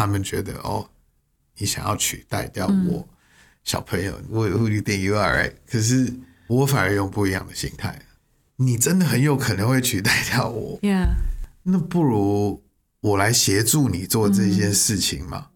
[0.00, 0.88] 他们觉得哦，
[1.58, 3.06] 你想要取代掉我
[3.64, 5.52] 小朋友，我 who do you think you are right？
[5.70, 6.10] 可是
[6.46, 8.00] 我反而用不一样的心态，
[8.56, 10.80] 你真的很有可能会取代掉我。
[10.80, 11.08] Yeah，
[11.64, 12.62] 那不如
[13.02, 15.48] 我来协助你做这件事情嘛。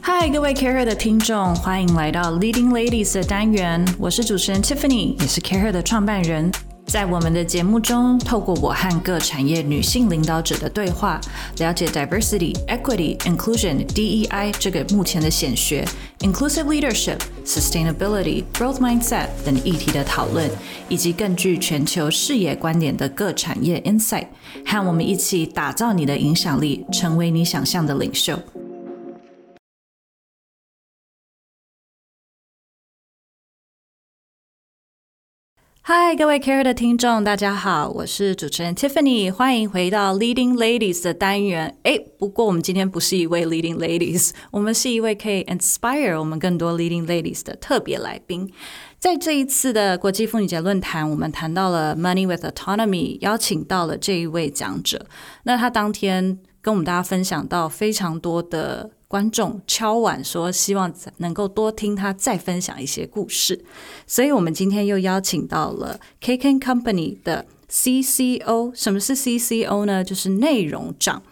[0.00, 6.50] 嗨，各位 Care 的听众，欢迎来到 Leading Ladies 的单元，我是主持人 Tiffany，也是 Care 的创办人。
[6.86, 11.20] 在我们的节目中，透过我和各产业女性领导者的对话，
[11.58, 15.84] 了解 diversity、equity、inclusion、DEI 这个目前的显学
[16.20, 20.48] ，inclusive leadership、sustainability、growth mindset 等议题的讨论，
[20.88, 24.28] 以及更具全球视野观点的各产业 insight，
[24.64, 28.38] 和我们一起打造你的影响力，成为你想象的领袖。
[35.88, 41.78] 嗨，各位 Care 的听众，大家好，我是主持人 Tiffany，欢迎回到 Leading Ladies 的单元。
[41.84, 48.52] 诶，不过我们今天不是一位 Leading Ladies，我们是一位可以 inspire 我们更多 Leading Ladies 的特别来宾。
[48.98, 55.06] 在这一次的国际妇女节论坛，我们谈到了 Money with Autonomy，邀请到了这一位讲者。
[55.44, 63.64] 那他当天跟我们大家分享到非常多的观众敲碗说，希望能够多听他再分享一些故事，
[64.06, 68.72] 所以我们今天又邀请到了 KK Company 的 CCO。
[68.74, 70.02] 什么是 CCO 呢？
[70.02, 71.22] 就是内容长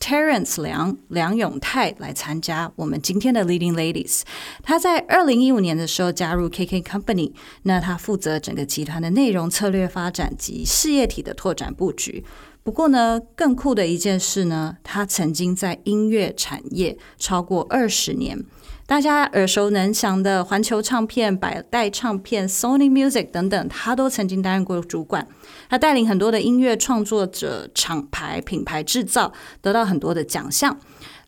[0.00, 4.22] Terence 梁梁永泰来参加我们今天的 Leading Ladies。
[4.64, 12.24] 他在二零一五年的时候加入 KK Company，那他负责整个集团的内容策略发展及事业体的拓展布局。
[12.64, 18.44] 不过呢，更酷的一件事呢，他曾经在音乐产业超过二十年。
[18.86, 25.26] 大家耳熟能详的环球唱片、百代唱片、Sony Music 等等，他都曾经担任过主管。
[25.68, 30.78] 他带领很多的音乐创作者、厂牌、品牌制造，得到很多的奖项。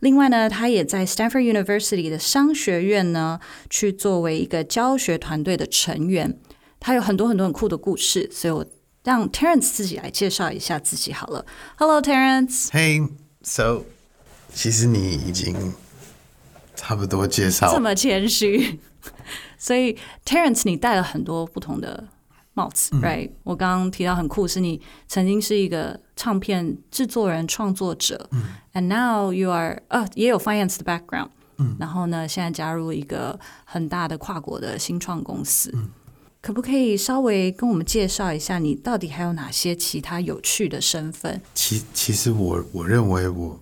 [0.01, 3.41] 另外呢，他也在 Stanford University 的商学院呢，
[3.71, 6.39] 去作为一个教学团队的成员。
[6.79, 8.67] 他有很多很多很酷的故事，所以我
[9.05, 11.45] 让 Terence 自己来介绍一下自己好了。
[11.77, 13.09] Hello Terence，Hey,
[13.43, 13.83] so
[14.53, 15.75] 其实你已经
[16.75, 18.81] 差不多介绍这，么谦虚，
[19.59, 22.09] 所以 Terence 你戴了很多不同的
[22.55, 28.43] 帽子、r i g h t 我刚刚提到很酷，是你曾经是一个唱片制作人、创作者、嗯。
[28.73, 31.29] a n d now you are 呃也有 finance 的 background，
[31.59, 31.77] 嗯。
[31.79, 35.71] 然后呢，现在加入一个很大的跨国的新创公司。
[36.45, 41.41] 可不可以稍微跟我们介绍一下，你到底还有哪些其他有趣的身份？
[41.55, 43.59] 其其实我我认为我，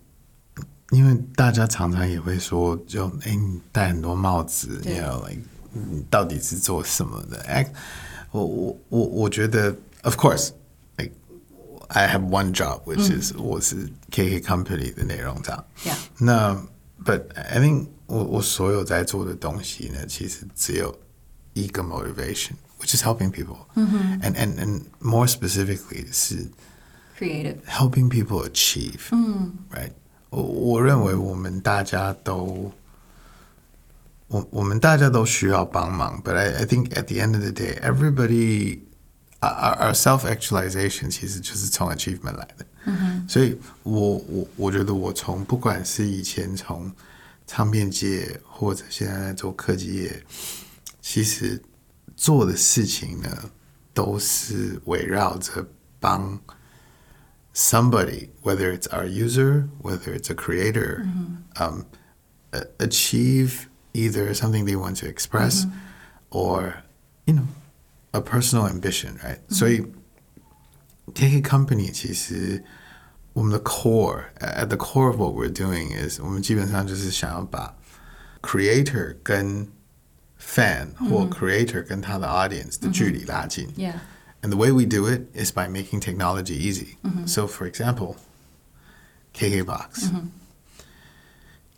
[0.90, 5.40] 因为大家常常也会说，就哎，你戴很多帽子，对你 know like
[5.72, 7.38] 你到底是做什么的？
[7.42, 7.72] 哎，
[8.32, 9.72] 我我我我觉得
[10.02, 10.50] ，of course。
[11.94, 15.62] I have one job, which is 我是 KK Company 的内容长。
[15.84, 15.94] Yeah.
[16.18, 16.66] 那
[17.04, 20.98] But I think 我我所有在做的东西呢，其实只有
[21.52, 23.67] 一个 motivation, which is helping people.
[23.75, 26.47] And and and more specifically 是
[27.17, 29.09] Creative， helping people achieve.
[29.71, 29.91] Right.
[30.29, 32.71] 我我认为我们大家都，
[34.27, 36.21] 我我们大家都需要帮忙。
[36.23, 38.81] But I I think at the end of the day, everybody
[39.39, 42.65] our our self actualization 其实就是从 achievement 来的。
[43.27, 46.91] 所以我我我觉得我从不管是以前从
[47.45, 50.23] 唱片界或者现在在做科技业，
[51.01, 51.61] 其实
[52.22, 53.50] 做的事情呢，
[53.92, 55.66] 都是围绕着
[55.98, 56.40] 帮
[57.52, 61.42] somebody，whether it's our user，whether it's a creator -hmm.
[61.58, 65.74] um,，achieve either something they want to express、mm -hmm.
[66.30, 66.84] or
[67.24, 67.48] you know
[68.12, 69.40] a personal ambition, right.
[69.48, 69.56] hmm.
[69.56, 69.84] 所以
[71.12, 72.62] KK Company 其实
[73.32, 77.76] 我们的 core at the core of what we're doing is 我们基本上就是想要把
[78.40, 79.66] creator 跟
[80.41, 83.67] fan 或 creator 跟他的 audience 的距离拉近。
[83.75, 83.99] Yeah.
[84.41, 86.97] And the way we do it is by making technology easy.
[87.25, 88.17] So, for example,
[89.33, 90.11] KKBox.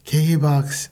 [0.05, 0.89] KKBox,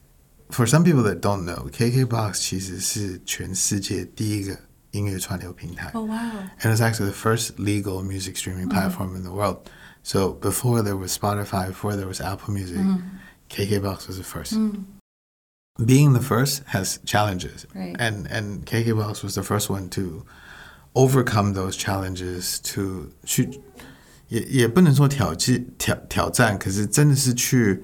[0.50, 4.58] for some people that don't know, KKBox 其实是全世界第一个
[4.92, 5.92] 音乐串流平台。
[5.94, 6.32] Oh wow.
[6.62, 9.70] And it's actually the first legal music streaming platform in the world.
[10.04, 12.80] So before there was Spotify, before there was Apple Music,
[13.50, 14.54] KKBox was the first.
[15.80, 17.96] Being the first has challenges, Right.
[18.00, 20.26] and and KKBox was the first one to
[20.96, 22.58] overcome those challenges.
[22.74, 23.62] To 去
[24.30, 27.84] 也也不能说挑战挑挑战，可是真的是去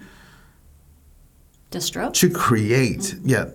[1.71, 2.11] Distro.
[2.11, 3.49] 去 create yeah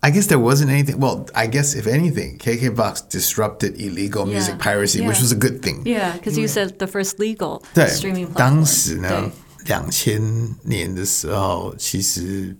[0.00, 0.98] I guess there wasn't anything.
[1.00, 5.22] Well, I guess if anything, KKBox disrupted illegal music Yeah, piracy, which yeah.
[5.22, 5.82] was a good thing.
[5.84, 8.34] Yeah, because you said the first legal 对 streaming，platform.
[8.36, 12.56] 当时呢对，两千年的时候，其实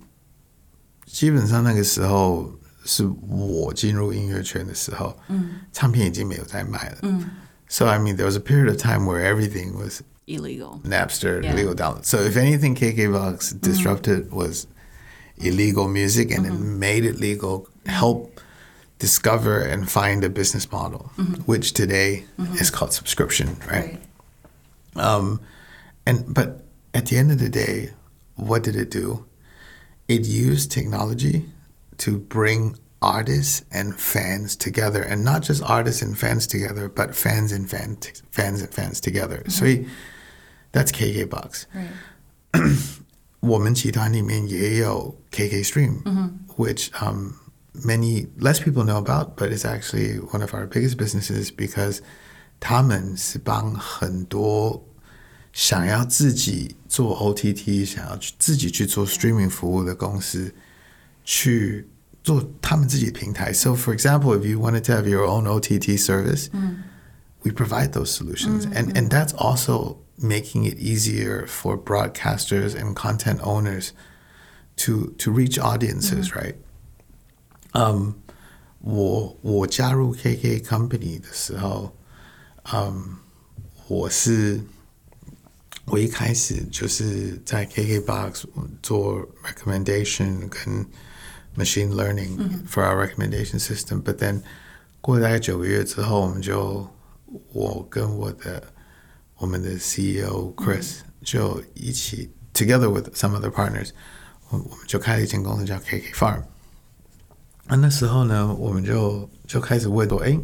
[1.13, 2.53] 基本上那个时候
[2.85, 7.25] 是我进入音乐圈的时候，嗯，唱片已经没有在卖了，嗯，
[7.69, 10.81] So I mean, there was a period of time where everything was illegal.
[10.85, 11.55] Napster, Yeah.
[11.55, 12.05] legal download.
[12.05, 14.67] So if anything, KKBox disrupted was
[15.37, 17.67] illegal music and it made it legal.
[17.87, 18.41] Help
[18.99, 21.11] discover and find a business model,
[21.47, 22.25] which today
[22.61, 24.01] is called subscription, right?
[24.97, 25.41] Um,
[26.07, 27.93] and but at the end of the day,
[28.37, 29.25] what did it do?
[30.07, 31.47] It used technology
[31.99, 37.53] to bring artists and fans together, and not just artists and fans together, but fans
[37.53, 39.43] and fans, fans and fans together.
[39.49, 39.77] So
[40.73, 41.67] that's KKBox.
[41.75, 41.91] Right.
[43.41, 46.03] 我们集团里面也有 KK Stream,
[46.57, 47.35] which um,
[47.85, 52.01] many less people know about, but it's actually one of our biggest businesses because
[52.59, 54.85] 他们是帮很多
[55.53, 60.55] 想要自己做 OTT、想要去自己去做 streaming 服务的公司
[61.25, 61.89] 去
[62.23, 63.53] 做他们自己的平台。
[63.53, 66.49] So, for example, if you wanted to have your own OTT service,
[67.43, 73.41] we provide those solutions and and that's also making it easier for broadcasters and content
[73.43, 73.93] owners
[74.77, 76.57] to to reach audiences right
[77.75, 78.15] um
[78.81, 81.97] 我我加入 KK company 的时候，
[82.73, 83.17] 嗯，
[83.87, 84.61] 我是
[85.87, 88.45] 我一开始就是在 KKBox
[88.83, 90.87] 做 recommendation 跟
[91.57, 92.37] machine learning
[92.69, 94.03] for our recommendation system.
[94.03, 94.43] But then
[95.01, 96.87] 过了大概九个月之后，我们就
[97.53, 98.63] 我跟我的
[99.37, 103.91] 我们的 CEO Chris 就一起 together with some other partners，
[104.51, 106.43] 我我们就开了一间公司叫 KK Farm。
[107.67, 110.39] 那那时候呢，我们就就开始问说，哎，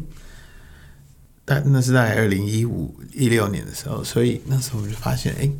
[1.49, 5.51] 但那是在二零一五一六年的时候，所以那时候我们就发现，哎，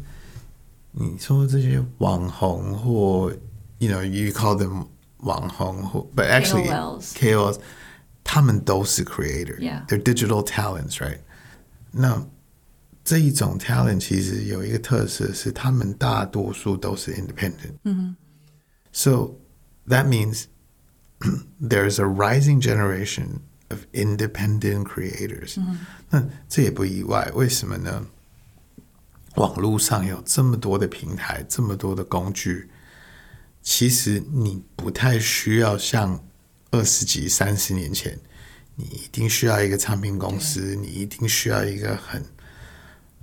[0.91, 3.31] 你说这些网红或
[3.79, 4.87] you know you call them
[5.17, 7.57] 网红或 but actually KOLs KOLs
[8.23, 9.85] 他们都是 creator Yeah.
[9.87, 11.19] they're digital talents right
[11.91, 12.25] 那
[13.03, 18.15] 这一种 talent 其实有一个特色是他们大多数都是 independent
[18.91, 19.31] so
[19.87, 20.45] that means
[21.61, 25.57] there's a rising generation of independent creators
[26.09, 28.05] 那这也不意外为什么呢
[29.35, 32.69] 网络上有这么多的平台，这么多的工具，
[33.61, 36.23] 其实你不太需要像
[36.71, 38.17] 二十几、三十年前，
[38.75, 42.23] 你一定需要一个唱片公司，你一定需要一个很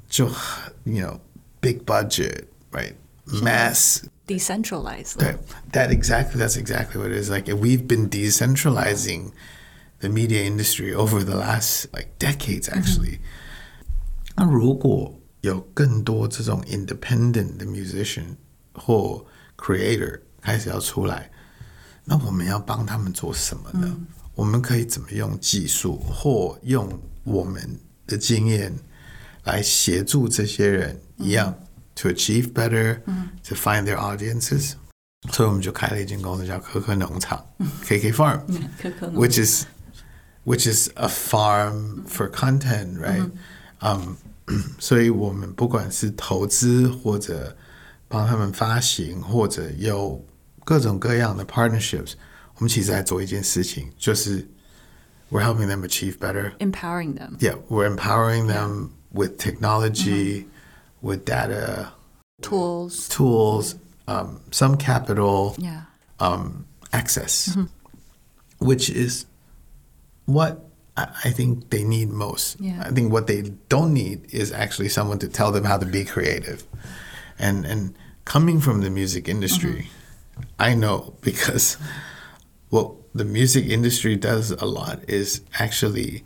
[0.06, 1.18] 就很 you know
[1.62, 2.92] big budget right
[3.24, 5.16] mass Decentralized.
[5.16, 5.34] 对，
[5.72, 7.30] that exactly that's exactly what it is.
[7.30, 9.32] Like we've been decentralizing
[10.00, 13.18] the media industry over the last like decades, actually.
[14.36, 18.36] 那如果有更多这种 independent 的 musician
[18.74, 19.24] 或
[19.56, 21.30] creator 开始要出来，
[22.04, 23.96] 那我们要帮他们做什么呢？
[24.34, 28.72] 我们可以怎么用技术或用我们的经验
[29.44, 31.54] 来协助这些人一样、
[31.94, 34.72] to achieve better、to find their audiences？
[35.30, 37.46] 所以我们就开了一间公司叫可可农场
[37.84, 38.40] （KK Farm）。
[38.80, 39.66] 可可能 which is
[40.46, 43.30] which is a farm for content, right?
[43.80, 44.16] Um,
[44.78, 47.56] 所以我们不管是投资或者
[48.08, 50.24] 帮他们发行，或者有
[50.64, 52.14] 各种各样的 partnerships，
[52.56, 54.46] 我们其实在做一件事情，就是
[55.30, 56.52] we're helping them achieve better.
[56.58, 57.36] empowering them.
[57.38, 60.46] Yeah, we're empowering them with technology,
[61.00, 61.92] with data,
[62.42, 63.08] Tools.
[63.08, 63.76] tools,
[64.06, 65.84] um, some capital, Yeah.
[66.18, 67.56] um, access,
[68.58, 69.24] which is
[70.26, 72.60] what I, I think they need most.
[72.60, 72.82] Yeah.
[72.84, 76.04] I think what they don't need is actually someone to tell them how to be
[76.04, 76.64] creative.
[77.38, 79.88] And and coming from the music industry,
[80.58, 81.76] I know because
[82.70, 86.24] what the music industry does a lot is actually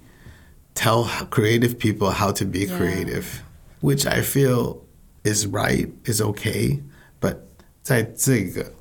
[0.75, 2.77] tell h- creative people how to be Yeah.
[2.77, 3.43] creative,
[3.81, 4.85] which I feel
[5.25, 6.83] is right, is okay.
[7.21, 7.37] But
[7.83, 8.73] 在这个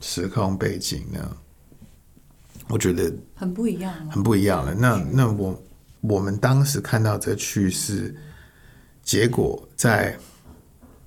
[0.00, 1.36] 时空背景呢，
[2.69, 4.11] 我觉得很不一样哦。
[4.11, 4.73] 很不一样了。
[4.73, 5.63] 那那我
[6.01, 8.15] 我们当时看到这趋势，
[9.03, 10.17] 结果在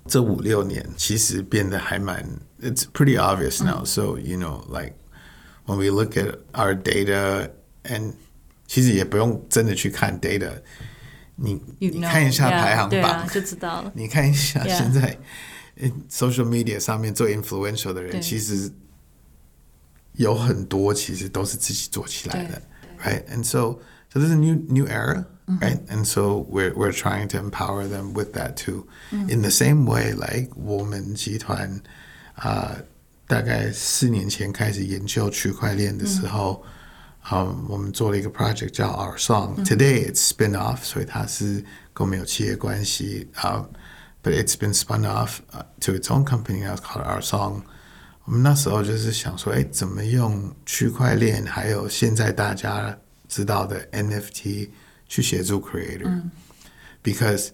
[0.07, 2.25] 这五六年其实变得还蛮
[2.63, 3.85] ，it's pretty obvious now.
[3.85, 4.95] So you know, like
[5.67, 7.51] when we look at our data
[7.85, 8.13] and
[8.67, 10.53] 其实也不用真的去看 data，
[11.37, 13.93] 你你看一下排行榜就知道了。
[13.95, 15.19] 你看一下.现在
[15.77, 18.71] 呃 social media 上面做 influential 的人，对其实
[20.18, 22.62] 有很多其实都是自己做起来的，
[23.04, 23.24] right?
[23.26, 23.80] And so
[24.12, 25.26] so there's a new new era,
[25.60, 25.80] right?
[25.88, 28.86] And so we're we're trying to empower them with that too.
[29.12, 31.82] In the same way, like 我们集团
[32.36, 32.84] 啊、呃
[33.26, 36.62] 大概四年前开始研究区块链的时候，
[37.32, 43.66] 嗯，我们做了一个 project 叫 Our Song。Today it's spin off，所以它是跟我们有企业关系啊、
[44.22, 47.64] But it's been spun off、to its own company now called Our Song。
[48.28, 54.70] 我们那时候就是想说，哎，怎么用区块链，还有现在大家知道的 NFT
[55.08, 57.50] 去协助 creator？Because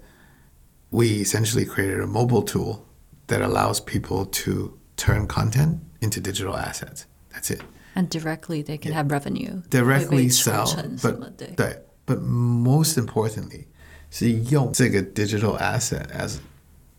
[0.89, 2.81] we essentially created a mobile tool
[3.27, 7.05] that allows people to turn content into digital assets.
[7.33, 7.61] That's it.
[7.95, 9.63] And directly they can have revenue.
[9.69, 13.65] Directly 会被 sell, 抽成什么 but 对对，but most importantly
[14.11, 16.35] 是用这个 digital asset as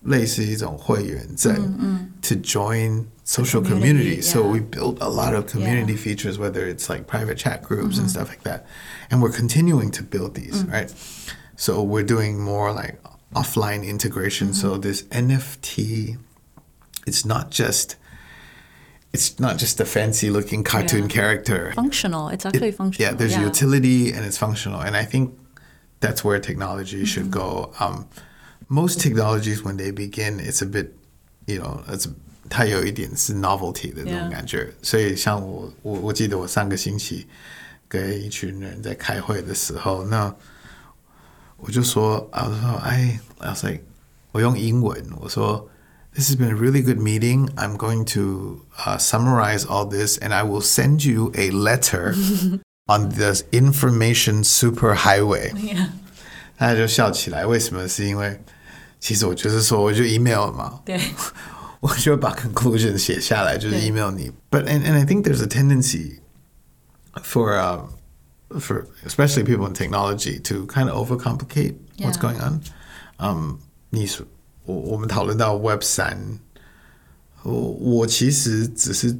[0.05, 4.23] 类似一种会员证 to join social community, community.
[4.23, 4.53] So yeah.
[4.53, 8.29] we built a lot of community features, whether it's like private chat groups and stuff
[8.29, 8.65] like that,
[9.11, 10.93] and we're continuing to build these, right?
[11.57, 12.99] So we're doing more like
[13.35, 14.55] offline integration.
[14.55, 16.17] So this NFT,
[17.07, 17.97] it's not just
[19.13, 21.09] it's not just a fancy looking cartoon Yeah.
[21.09, 21.73] character.
[21.75, 22.29] functional.
[22.29, 23.11] It's actually functional.
[23.11, 23.45] Yeah, there's yeah.
[23.45, 25.37] utility and it's functional, and I think
[26.01, 27.73] that's where technology should go.
[27.81, 28.07] Um,
[28.69, 30.93] most technologies, when they begin, it's a bit,
[31.47, 32.09] you know, it's
[32.49, 34.31] 它有一点是 novelty 的那种 Yeah.
[34.31, 34.73] 感觉。
[34.83, 37.27] 所以像我，我我记得我上个星期
[37.89, 40.35] 跟一群人在开会的时候，那
[41.59, 43.83] 我就说，I was 说，哎，I was like，
[44.33, 45.69] 我用英文，我说。
[46.13, 47.51] This has been a really good meeting.
[47.55, 52.17] I'm going to uh, summarize all this and I will send you a letter
[52.89, 55.53] on the information superhighway.
[55.55, 55.91] Yeah.
[56.59, 57.87] 大家就笑起来，为什么？
[57.87, 58.41] 是因为
[58.99, 61.01] 其实我就是说，我就 email 嘛，对
[61.81, 64.31] 我就把 conclusion 写下来，就是对 email 你。
[64.51, 66.19] But and and I think there's a tendency
[67.23, 67.89] for um,
[68.61, 72.21] for especially people in technology to kind of overcomplicate what's Yeah.
[72.21, 72.61] going on.
[73.19, 73.59] Um,
[73.91, 74.27] 你说
[74.65, 76.39] 我我们讨论到 Web 三，
[77.43, 79.19] 我我其实只是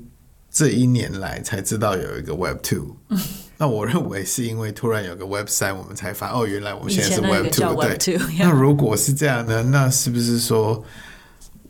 [0.51, 2.97] 这一年来才知道有一个 Web Two。
[3.57, 7.83] 那我认为是因为突然有个 Web 三，我们才发哦，原来我们现在是以前那个 Web 叫 Two。
[7.83, 9.63] Web 对 2，那如果是这样呢？
[9.65, 10.85] 那是不是说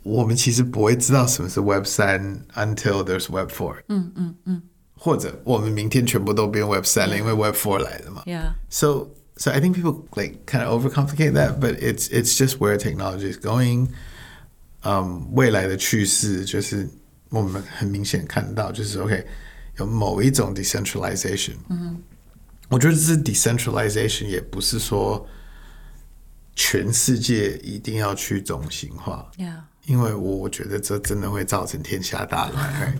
[0.03, 3.75] 我们其实不会知道什么是 Web 三 until there's Web Four？
[3.89, 4.61] 嗯嗯嗯。
[4.97, 8.21] 或者我们明天全部都变 Web 三了，因为 Web Four 来了嘛。
[8.25, 8.53] ，Yeah.
[8.69, 12.77] So so I think people like kind of overcomplicate that, but it's it's just where
[12.77, 13.87] technology is going.
[14.83, 16.87] 嗯，未来的趋势就是
[17.29, 19.25] 我们很明显看到，就是 OK
[19.77, 21.55] 有某一种 decentralization。
[21.69, 22.01] 嗯，
[22.69, 25.27] 我觉得这是 decentralization，也不是说
[26.55, 29.29] 全世界一定要去中心化。
[29.37, 29.61] Yeah.
[29.85, 32.73] 因为我觉得这真的会造成天下大乱。
[32.73, 32.99] Right?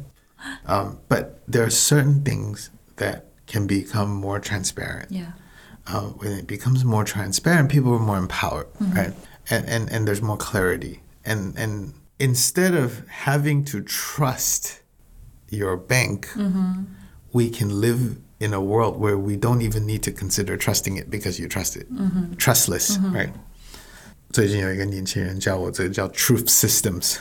[0.66, 5.10] Um, but there are certain things that can become more transparent.
[5.10, 5.34] Yeah.
[5.86, 9.14] Uh, when it becomes more transparent, people are more empowered, right?
[9.50, 11.02] And, and and there's more clarity.
[11.26, 14.82] And and instead of having to trust
[15.50, 16.30] your bank,
[17.34, 21.10] we can live in a world where we don't even need to consider trusting it
[21.10, 21.88] because you trust it.
[22.38, 23.34] Trustless, right?
[24.32, 27.18] 最近有一个年轻人叫我这个叫 truth systems.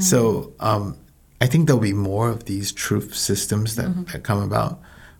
[0.00, 0.94] So um,
[1.40, 4.78] I think there'll be more of these truth systems that, that come about,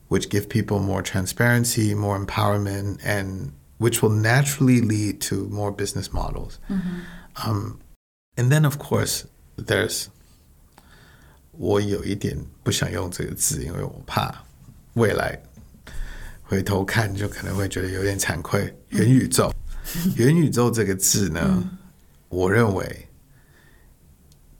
[0.08, 6.12] which give people more transparency, more empowerment, and which will naturally lead to more business
[6.12, 6.58] models.
[7.44, 7.80] Um,
[8.36, 9.26] and then, of course,
[9.56, 10.08] there's
[11.63, 14.43] 我有一点不想用这个字，因为我怕
[14.95, 15.41] 未来
[16.41, 18.75] 回头看就可能会觉得有点惭愧。
[18.89, 19.49] 元宇宙，
[20.17, 21.63] 元宇宙这个字呢，
[22.27, 23.07] 我认为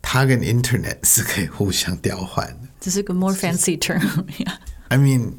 [0.01, 2.69] 它跟 Internet 是可以互相调换的。
[2.79, 4.00] 这是个 more fancy term.
[4.38, 4.55] yeah.
[4.88, 5.33] I mean,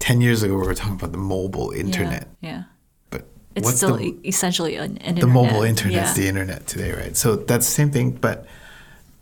[0.00, 2.50] ten years ago we were talking about the mobile internet, Yeah.
[2.50, 2.64] yeah.
[3.08, 3.22] but
[3.54, 5.20] It's still the e- essentially an, internet.
[5.20, 6.08] The mobile internet.
[6.08, 6.12] Yeah.
[6.12, 7.16] the internet today, right?
[7.16, 8.18] So that's the same thing.
[8.20, 8.46] But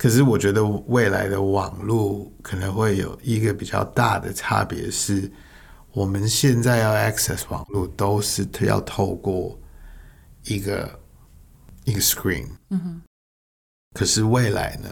[0.05, 5.33] 可是我觉得未来的网络可能会有一个比较大的差别是，
[5.93, 9.59] 我们现在要 access 网络都是要透过
[10.43, 11.01] 一个
[11.85, 12.49] 一个 screen。
[12.69, 13.03] 嗯哼。
[13.95, 14.91] 可是未来呢，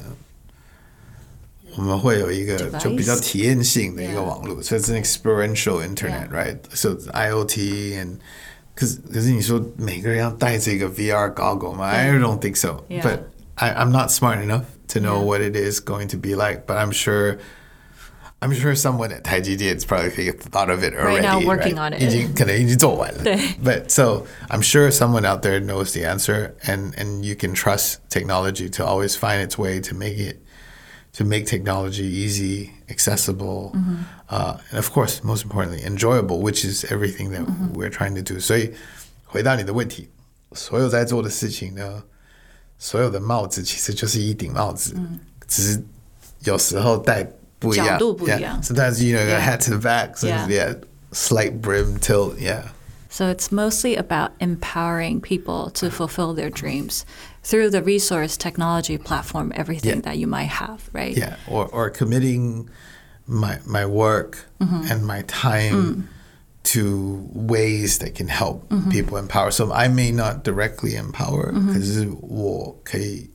[1.76, 6.56] 我们会有一个就比较体验性的一个网络，所以 an experiential internet, right?
[6.72, 8.16] So it's IoT and
[8.74, 12.82] 可是可是你说每个人要戴这个 VR goggle 吗？I don't think so.
[12.88, 13.24] But
[13.56, 15.25] I, I'm not smart enough to know Yeah.
[15.25, 16.65] what it is going to be like.
[16.65, 17.37] But I'm sure.
[18.39, 21.21] I'm sure someone at Taiji is probably thought of it already.
[21.21, 22.01] now working on it.
[22.03, 23.23] 已经可能已经做完了。
[23.23, 23.35] 对。
[23.63, 27.95] But so I'm sure someone out there knows the answer, and and you can trust
[28.11, 30.37] technology to always find its way to make it
[31.13, 33.71] to make technology easy, accessible,
[34.29, 37.41] uh, and of course, most importantly, enjoyable, which is everything that
[37.73, 38.39] we're trying to do.
[38.39, 38.71] 所以
[39.25, 40.09] 回答你的问题，
[40.53, 42.03] 所有在做的事情呢，
[42.81, 44.95] 所有的帽子其实就是一顶帽子，
[45.47, 45.83] 只是
[46.43, 47.27] 有时候戴
[47.59, 48.61] 不一样，角度不一样。
[48.61, 48.63] Yeah.
[48.63, 49.37] Sometimes you know, Yeah.
[49.37, 50.47] a hat to the back, so Yeah.
[50.47, 50.75] yeah,
[51.11, 52.63] slight brim tilt, yeah.
[53.09, 57.03] So it's mostly about empowering people to fulfill their dreams
[57.41, 60.01] through the resource, technology, platform, everything Yeah.
[60.01, 61.17] that you might have, right?
[61.17, 62.67] Yeah, or or committing
[63.25, 66.09] my my work and my time
[66.64, 68.90] to ways that can help mm-hmm.
[68.90, 69.50] people empower.
[69.50, 71.68] So I may not directly empower, mm-hmm.
[71.68, 73.30] empower，、嗯、可是我可以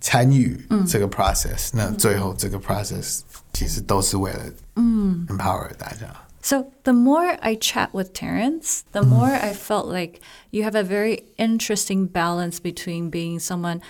[0.00, 1.14] 参与这个 mm.
[1.14, 1.76] process、嗯。
[1.76, 3.20] 那最后这个 process
[3.52, 4.40] 其实都是为了
[4.76, 5.68] 嗯 empower
[6.42, 9.10] So the more I chat with Terence, the mm-hmm.
[9.10, 9.30] more.
[9.30, 13.80] I felt like you have a very interesting balance between being someone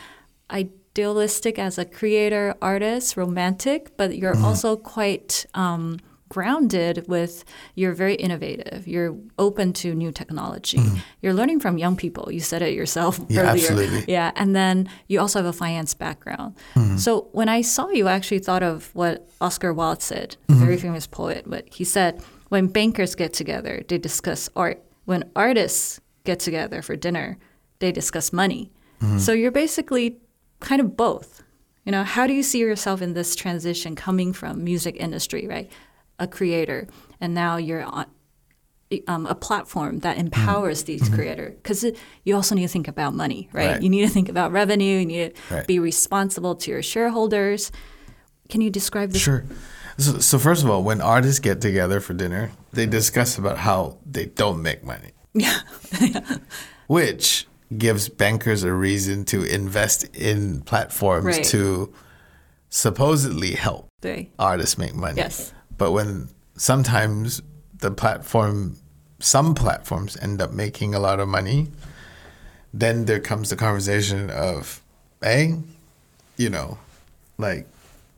[0.51, 4.45] idealistic as a creator, artist, romantic, but you're mm-hmm.
[4.45, 5.99] also quite um,
[6.33, 8.89] grounded with you're very innovative.
[8.89, 10.79] You're open to new technology.
[10.79, 10.97] Mm-hmm.
[11.21, 12.33] You're learning from young people.
[12.33, 13.53] You said it yourself Yeah, earlier.
[13.53, 14.05] absolutely.
[14.09, 16.57] Yeah, and then you also have a finance background.
[16.75, 16.97] Mm-hmm.
[16.97, 20.65] So when I saw you, I actually thought of what Oscar Wilde said, a mm-hmm.
[20.65, 21.45] very famous poet.
[21.47, 24.83] But he said, when bankers get together, they discuss art.
[25.05, 27.37] When artists get together for dinner,
[27.81, 28.73] they discuss money.
[29.19, 30.19] So you're basically
[30.61, 31.43] kind of both.
[31.85, 35.69] You know, how do you see yourself in this transition coming from music industry, right?
[36.23, 36.87] A creator,
[37.21, 38.07] and now you're on
[39.09, 41.85] um, a platform that empowers these creators because
[42.25, 43.71] you also need to think about money, right?
[43.73, 43.83] Right.
[43.83, 44.99] You need to think about revenue.
[45.01, 45.67] You need to Right.
[45.67, 47.73] be responsible to your shareholders.
[48.51, 49.23] Can you describe this?
[49.23, 49.45] Sure.
[49.99, 53.97] So, so first of all, when artists get together for dinner, they discuss about how
[54.07, 55.11] they don't make money.
[55.35, 55.59] Yeah.
[56.87, 57.47] which
[57.79, 61.45] gives bankers a reason to invest in platforms Right.
[61.47, 61.93] to
[62.69, 63.89] supposedly help
[64.39, 65.17] artists make money.
[65.19, 65.53] Yes.
[65.82, 67.42] But when sometimes
[67.80, 68.78] the platform,
[69.20, 71.68] some platforms end up making a lot of money,
[72.74, 74.82] then there comes the conversation of,
[75.22, 75.56] hey,
[76.38, 76.78] you know,
[77.38, 77.68] like,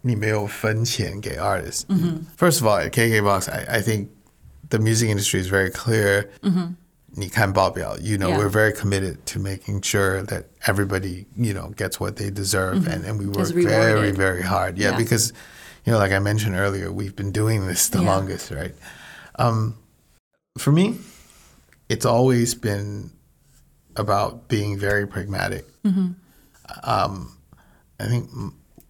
[0.02, 1.84] 你没有分钱给 artists.
[2.38, 4.08] First of all, at KKBox, I, I think
[4.70, 6.30] the music industry is very clear.
[7.12, 8.38] 你看报表, you know, Yeah.
[8.38, 12.88] we're very committed to making sure that everybody, you know, gets what they deserve.
[12.88, 14.16] And, and we work very, rewarded.
[14.16, 14.78] very hard.
[14.78, 14.98] Yeah, Yeah.
[14.98, 15.34] because,
[15.86, 18.08] you know, like I mentioned earlier, we've been doing this the Yeah.
[18.16, 18.76] longest, right?
[19.36, 19.76] Um,
[20.58, 20.98] for me,
[21.88, 23.12] it's always been
[23.96, 25.66] about being very pragmatic.
[26.84, 27.38] Um,
[28.00, 28.30] I think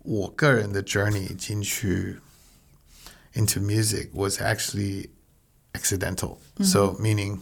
[0.03, 2.19] 我个人的 journey 进去
[3.33, 5.09] into music was actually
[5.73, 6.39] accidental.
[6.61, 7.41] So meaning,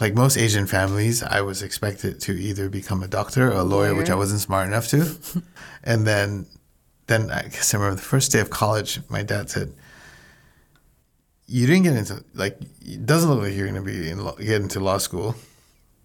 [0.00, 3.94] like most Asian families, I was expected to either become a doctor or a lawyer,
[3.94, 4.18] which I Lawyer.
[4.18, 5.16] wasn't smart enough to.
[5.84, 6.46] and then,
[7.06, 9.72] then I guess I remember the first day of college, my dad said,
[11.46, 14.34] "You didn't get into like it doesn't look like you're going to be in law,
[14.36, 15.34] get into law school.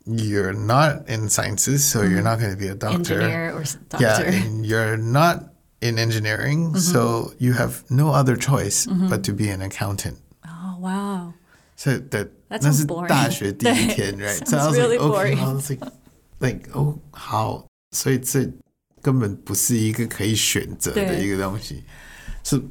[0.08, 3.78] You're not in sciences, so you're not going to be a doctor." Engineer or s-
[3.90, 4.06] doctor.
[4.06, 9.50] Yeah, and you're not in engineering, so you have no other choice but to be
[9.50, 10.18] an accountant.
[10.48, 11.34] Oh, wow.
[11.76, 13.08] So that That 那 sounds 是 boring.
[13.10, 14.48] 大学第一天 right?
[14.48, 15.40] So I was Sounds really like, okay, boring.
[15.40, 15.82] I was like,
[16.40, 18.48] like, oh, 好，所以这
[19.02, 21.84] 根本不是一个可以选择的对一个东西。
[22.44, 22.62] So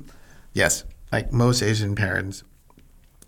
[0.53, 2.40] yes, like most Asian parents,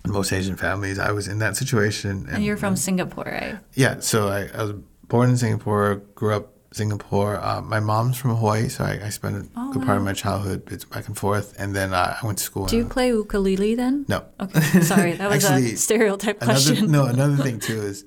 [0.05, 2.27] most Asian families, I was in that situation.
[2.29, 3.59] And you're from Singapore, right?
[3.75, 4.75] Yeah, so I, I was
[5.09, 7.39] born in Singapore, grew up Singapore.
[7.41, 10.13] Uh, my mom's from Hawaii, so I, I spent a Oh, good part of my
[10.13, 11.55] childhood it's back and forth.
[11.59, 12.67] And then uh, I went to school.
[12.67, 14.05] Do you in, play ukulele then?
[14.09, 14.25] no.
[14.41, 16.91] Okay, sorry, that was Actually, a stereotype Another, question.
[16.91, 18.05] no, another thing too is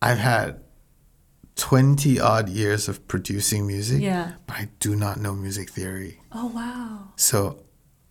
[0.00, 0.60] I've had
[1.56, 4.32] 20 odd years of producing music, Yeah.
[4.46, 6.20] but I do not know music theory.
[6.32, 7.08] Oh, wow.
[7.16, 7.58] So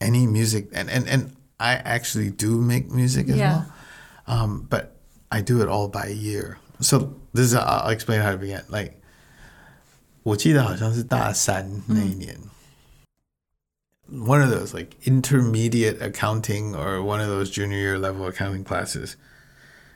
[0.01, 3.51] any music, and, and, and I actually do make music as Yeah.
[3.51, 3.73] well,
[4.27, 4.97] um, but
[5.31, 6.57] I do it all by ear.
[6.81, 8.61] So this is, I'll explain how to begin.
[8.69, 9.01] Like,
[10.23, 12.37] 我记得好像是大三那一年。
[14.09, 19.15] One of those like intermediate accounting or one of those junior year level accounting classes.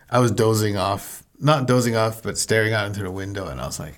[0.09, 3.65] I was dozing off, not dozing off, but staring out into the window, and I
[3.65, 3.95] was like,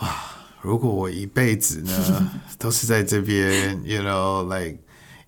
[0.00, 0.14] 哇，
[0.60, 4.80] 如果我一辈子呢 都是在这边，you know, like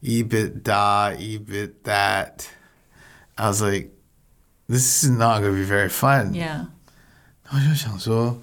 [0.03, 2.45] EBITDA, EBIT that,
[3.37, 3.91] I was like,
[4.69, 6.33] this is not gonna be very fun.
[6.33, 6.67] Yeah.
[7.51, 8.43] 我就想说，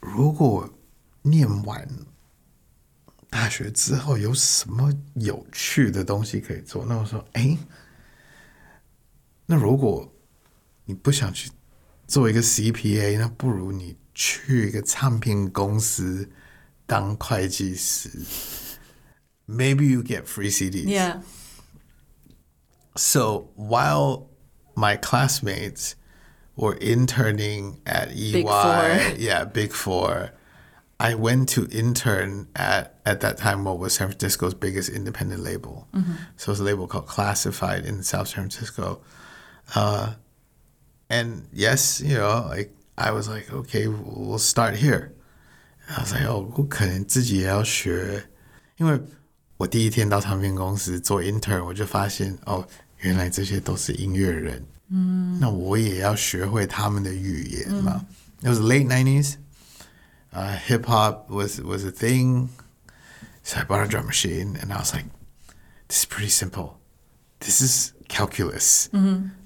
[0.00, 0.70] 如果
[1.22, 1.86] 念完
[3.28, 7.58] 大学之后有什么有趣的东西可以做，那我说，哎，
[9.44, 10.10] 那如果
[10.84, 11.50] 你不想去
[12.06, 16.28] 做一个 CPA，那不如你去一个唱片公司
[16.86, 18.10] 当会计师，
[19.46, 20.86] maybe you get free CDs.
[20.86, 21.20] Yeah.
[22.96, 24.28] So while
[24.74, 25.94] my classmates
[26.56, 29.16] were interning at EY, Big Four.
[29.18, 30.32] yeah, Big Four,
[30.98, 35.86] I went to intern at at that time what was San Francisco's biggest independent label.
[36.36, 39.00] So it was a label called Classified in South San Francisco.
[39.76, 40.14] Uh,
[41.08, 45.12] and yes, you know, like I was like, okay, we'll start here.
[45.86, 48.28] And I was like, oh, 我可能自己也要学，
[48.76, 49.00] 因为
[49.56, 52.66] 我第一天到唱片公司做 intern，我就发现哦，
[52.98, 54.64] 原来这些都是音乐人。
[54.90, 58.06] 嗯，那我也要学会他们的语言嘛。
[58.42, 59.34] It was late nineties.
[60.32, 62.48] Uh, hip hop was was a thing.
[63.42, 65.06] So I bought a drum machine, and I was like,
[65.88, 66.74] "This is pretty simple.
[67.40, 68.88] This is calculus.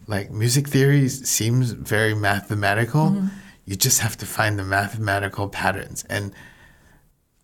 [0.07, 3.29] Like music theory seems very mathematical.
[3.65, 6.33] You just have to find the mathematical patterns." And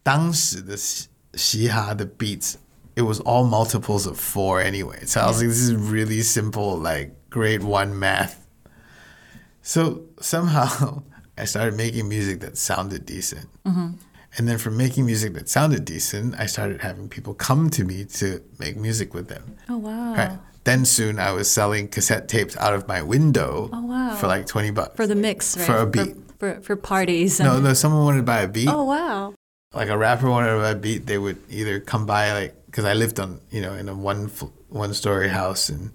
[0.03, 2.57] 当时的嘻嘻哈的 beats,
[2.95, 5.05] it was all multiples of four anyway.
[5.07, 8.47] So I was like, "This is really simple, like grade one math."
[9.63, 11.03] So somehow
[11.37, 13.47] I started making music that sounded decent.
[14.38, 18.06] And then from making music that sounded decent, I started having people come to me
[18.06, 19.58] to make music with them.
[19.70, 20.14] Oh wow.
[20.16, 20.40] Right.
[20.64, 24.16] Then soon I was selling cassette tapes out of my window Oh, wow.
[24.16, 24.96] for like 20 bucks.
[24.96, 25.66] For the mix, right?
[25.66, 26.16] For a beat.
[26.40, 27.40] For, for, parties.
[27.40, 28.70] no, no, someone wanted to buy a beat.
[28.70, 29.34] Oh wow.
[29.74, 32.86] Like a rapper wanted to buy a beat, they would either come by like because
[32.86, 34.32] I lived on, you know, in a one
[34.70, 35.92] one story house and,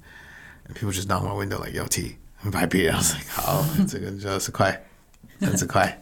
[0.67, 2.97] and people just knock on my window like, "Yo, T, I'm buy a beat." I
[2.97, 4.85] was like, "Oh, it's a good, that's a quiet,
[5.41, 5.97] that's a quiet."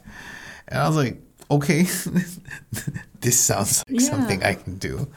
[0.68, 1.83] And I was like, "Okay,
[3.21, 4.09] this sounds like Yeah.
[4.09, 5.07] something I can do."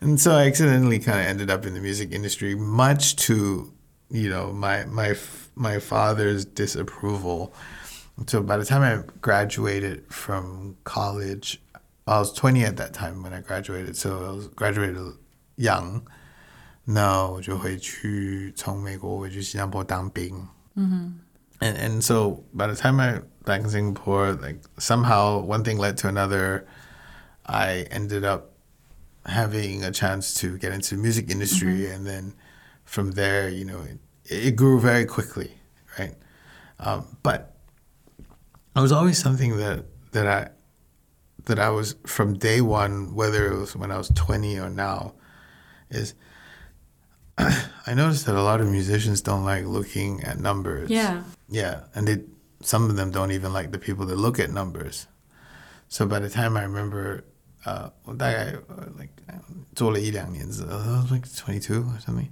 [0.00, 3.72] And so I accidentally kind of ended up in the music industry, much to,
[4.10, 7.52] you know, my my f- my father's disapproval.
[8.26, 11.60] So by the time I graduated from college,
[12.06, 13.96] I was 20 at that time when I graduated.
[13.96, 15.14] So I was graduated
[15.56, 16.02] young.
[16.84, 20.46] 那我就回去从美国回去新加坡当兵。
[21.63, 25.97] and and so by the time I back in Singapore, like somehow one thing led
[25.97, 26.67] to another.
[27.45, 28.51] I ended up
[29.25, 32.33] having a chance to get into the music industry, and then
[32.85, 35.51] from there, you know, it, it grew very quickly,
[35.99, 36.15] right?
[36.79, 37.55] Um, but
[38.75, 40.49] it was always something that that I
[41.45, 45.13] that I was from day one, whether it was when I was twenty or now,
[45.89, 46.13] is
[47.37, 50.89] I noticed that a lot of musicians don't like looking at numbers.
[50.89, 51.23] Yeah.
[51.52, 52.24] Yeah, and they
[52.60, 55.06] some of them don't even like the people that look at numbers.
[55.88, 57.24] So by the time I remember,
[57.64, 59.12] uh, 我大概 uh, like
[59.74, 62.28] 做了一两年之后 I was like 22 or something.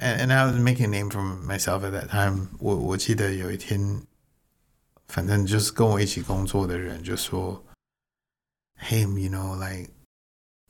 [0.00, 2.48] And, and I was making a name for myself at that time.
[2.58, 4.02] 我我记得有一天，
[5.08, 7.64] 反正就是跟我一起工作的人就说，
[8.80, 9.90] Hey, you know, like,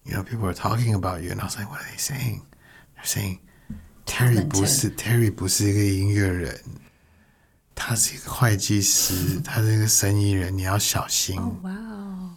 [0.04, 2.40] you know, people are talking about you, and I was like, what are they saying?
[2.96, 3.40] They're saying
[4.06, 4.48] Terry Talented.
[4.48, 6.58] 不是 Terry 不是一个音乐人，
[7.74, 11.38] 他是一个会计师，他是一个生意人，你要小心。
[11.38, 12.30] Oh wow.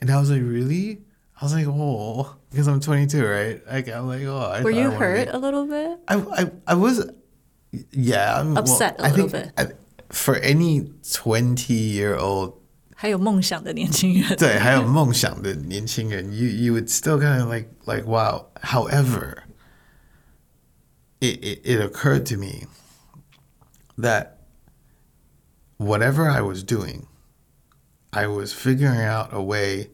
[0.00, 0.98] And I was like, really?
[1.34, 3.60] I was like, oh, because I'm 22, right?
[3.66, 5.98] Like, I'm like, oh, I Were thought I you wanted hurt to- a little bit?
[6.06, 7.04] I, I, I was,
[7.92, 9.68] yeah, I'm well, Upset a I little think bit.
[9.70, 9.72] I-
[10.10, 12.54] for any 20 year old
[12.94, 14.36] 还有梦想的年轻人。
[14.36, 18.46] 对，还有梦想的年轻人，you you would still kind of like like wow.
[18.62, 19.38] However,
[21.20, 22.66] it, it it occurred to me
[23.98, 24.37] that
[25.79, 27.07] whatever I was doing,
[28.13, 29.89] I was figuring out a way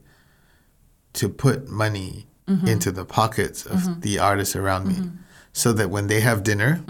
[1.13, 2.67] to put money mm-hmm.
[2.67, 3.99] into the pockets of mm-hmm.
[4.01, 5.15] the artists around me, mm-hmm.
[5.53, 6.81] so that when they have dinner,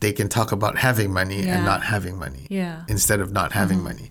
[0.00, 1.56] they can talk about having money Yeah.
[1.56, 2.84] and not having money Yeah.
[2.88, 4.10] instead of not having money.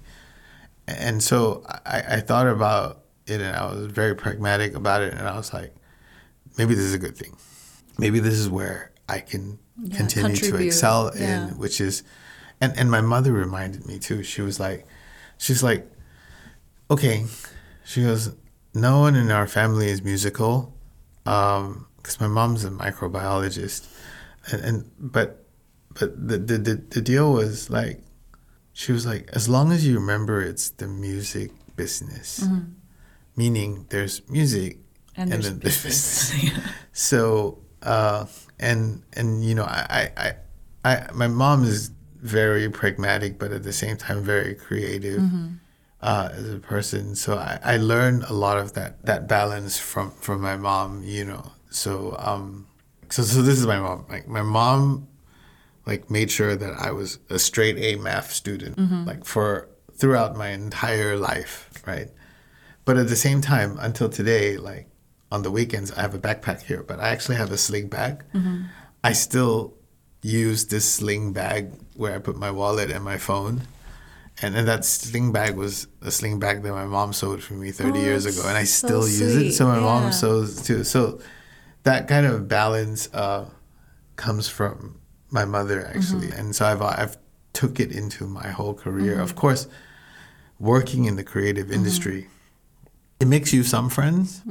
[0.88, 5.14] And so I, I thought about it and I was very pragmatic about it.
[5.14, 5.74] And I was like,
[6.58, 7.36] maybe this is a good thing.
[7.98, 10.68] Maybe this is where I can Yeah, continue to contribute.
[10.68, 11.50] excel in, Yeah.
[11.52, 12.04] which is,
[12.64, 14.24] and, and my mother reminded me too.
[14.24, 14.86] She was like,
[15.38, 15.86] she's like,
[16.90, 17.26] okay.
[17.86, 18.34] She goes,
[18.74, 20.74] no one in our family is musical.
[21.26, 23.88] Um, cause my mom's a microbiologist.
[24.52, 25.46] And, and but,
[26.00, 28.02] but the, the, the, the deal was like,
[28.72, 32.48] she was like, as long as you remember it's the music business,
[33.36, 34.80] meaning there's music
[35.16, 36.32] And and, there's then there's business.
[36.42, 36.70] business.
[36.92, 38.26] so, uh,
[38.60, 40.34] and and you know, I, I, I,
[40.92, 41.92] I, my mom is
[42.24, 45.22] very pragmatic, but at the same time very creative
[46.02, 47.16] uh, as a person.
[47.16, 51.04] So I, I learned a lot of that that balance from from my mom.
[51.04, 52.68] You know, so um,
[53.10, 54.06] so so this is my mom.
[54.10, 55.08] Like my mom
[55.86, 59.68] like made sure that I was a straight A math student, like for
[60.00, 62.10] throughout my entire life, right?
[62.86, 64.88] but at the same time, until today, like
[65.32, 68.24] on the weekends, I have a backpack here, but I actually have a sling bag.
[69.04, 69.74] I still
[70.24, 73.62] use this sling bag where I put my wallet and my phone.
[74.42, 77.72] And, and that sling bag was a sling bag that my mom sewed for me
[77.72, 79.52] 30 Oh, years ago, and I so still use it.
[79.54, 79.82] So my Yeah.
[79.82, 80.84] mom sews too.
[80.84, 81.20] So
[81.84, 83.46] that kind of balance uh,
[84.16, 84.98] comes from
[85.30, 86.40] my mother actually, Mm-hmm.
[86.40, 87.18] and so I've I've
[87.54, 89.14] took it into my whole career.
[89.14, 89.22] Mm-hmm.
[89.22, 89.68] Of course,
[90.60, 92.28] working in the creative industry,
[93.20, 94.42] it makes you some friends,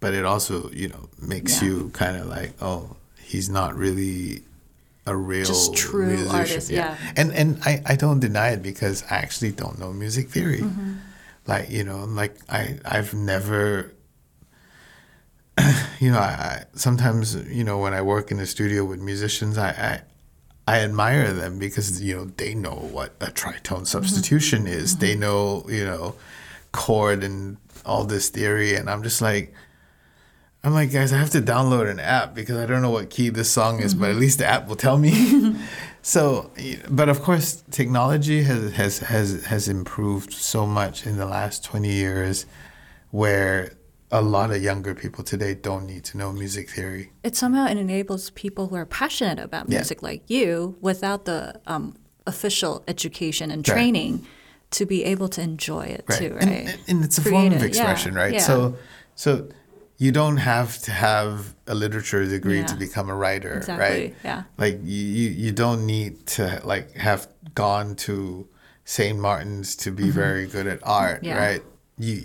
[0.00, 1.64] but it also you know makes Mm-hmm.
[1.66, 1.70] Yeah.
[1.84, 4.42] you kind of like oh he's not really
[5.06, 6.34] a real Just true musician.
[6.34, 6.96] artist, yeah.
[7.16, 10.94] and and I, I don't deny it because I actually don't know music theory Mm-hmm.
[11.46, 13.92] like you know like I I've never
[16.00, 19.56] you know I, I sometimes you know when I work in the studio with musicians
[19.58, 20.00] I, I
[20.68, 25.64] I admire them because you know they know what a tritone substitution is they know
[25.68, 26.14] you know
[26.72, 29.54] chord and all this theory and I'm just like
[30.66, 33.28] I'm like, guys, I have to download an app because I don't know what key
[33.28, 35.54] this song is, but at least the app will tell me.
[36.02, 36.50] so,
[36.90, 41.88] but of course, technology has, has has has improved so much in the last 20
[41.88, 42.46] years,
[43.12, 43.74] where
[44.10, 47.12] a lot of younger people today don't need to know music theory.
[47.22, 49.78] It somehow enables people who are passionate about Yeah.
[49.78, 51.94] music like you, without the um,
[52.26, 53.72] official education and Right.
[53.74, 54.26] training,
[54.72, 56.42] to be able to enjoy it too, right?
[56.42, 58.34] And, and it's a form Create of it, yeah, expression, right?
[58.34, 58.40] yeah.
[58.40, 58.76] So,
[59.14, 59.48] so
[59.98, 62.66] you don't have to have a literature degree yeah.
[62.66, 63.86] to become a writer, exactly.
[63.86, 64.14] right?
[64.24, 64.42] Yeah.
[64.58, 68.46] Like you, you don't need to like have gone to
[68.84, 69.18] St.
[69.18, 70.12] Martin's to be mm-hmm.
[70.12, 71.38] very good at art, yeah.
[71.38, 71.62] right?
[71.98, 72.22] You,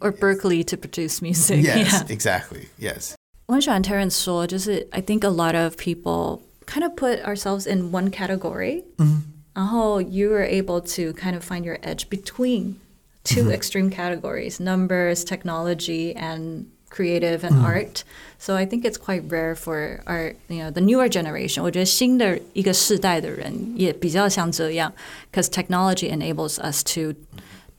[0.00, 1.62] or Berklee to produce music.
[1.62, 2.12] Yes, yeah.
[2.12, 2.68] exactly.
[2.78, 3.14] Yes.
[3.46, 8.10] 我很喜欢 Terence 说，就是 I think a lot of people kind of put ourselves in one
[8.10, 10.10] category, mm-hmm.
[10.10, 12.80] you were able to kind of find your edge between
[13.24, 13.52] two mm-hmm.
[13.52, 18.03] extreme categories: numbers, technology, and creative and art.
[18.39, 21.63] So I think it's quite rare for our you know the newer generation.
[21.63, 24.93] 我觉得新的一个世代的人也比较像这样，
[25.31, 27.13] because technology enables us to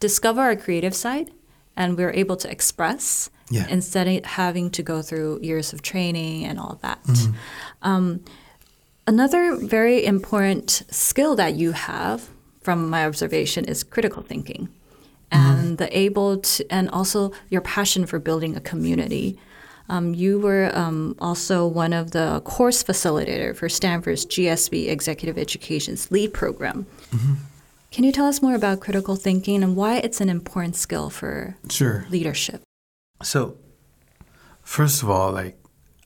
[0.00, 1.28] discover our creative side,
[1.76, 3.66] and we're able to express Yeah.
[3.70, 6.98] instead of having to go through years of training and all that.
[7.80, 8.20] Um,
[9.06, 12.28] another very important skill that you have,
[12.60, 14.68] from my observation, is critical thinking,
[15.77, 19.37] the able to, and also your passion for building a community.
[19.89, 26.09] Um, you were um, also one of the course facilitator for Stanford's GSB Executive Education's
[26.09, 26.85] LEAD program.
[27.91, 31.57] Can you tell us more about critical thinking and why it's an important skill for
[31.69, 32.05] Sure.
[32.09, 32.61] leadership?
[33.21, 33.57] So,
[34.63, 35.57] first of all, like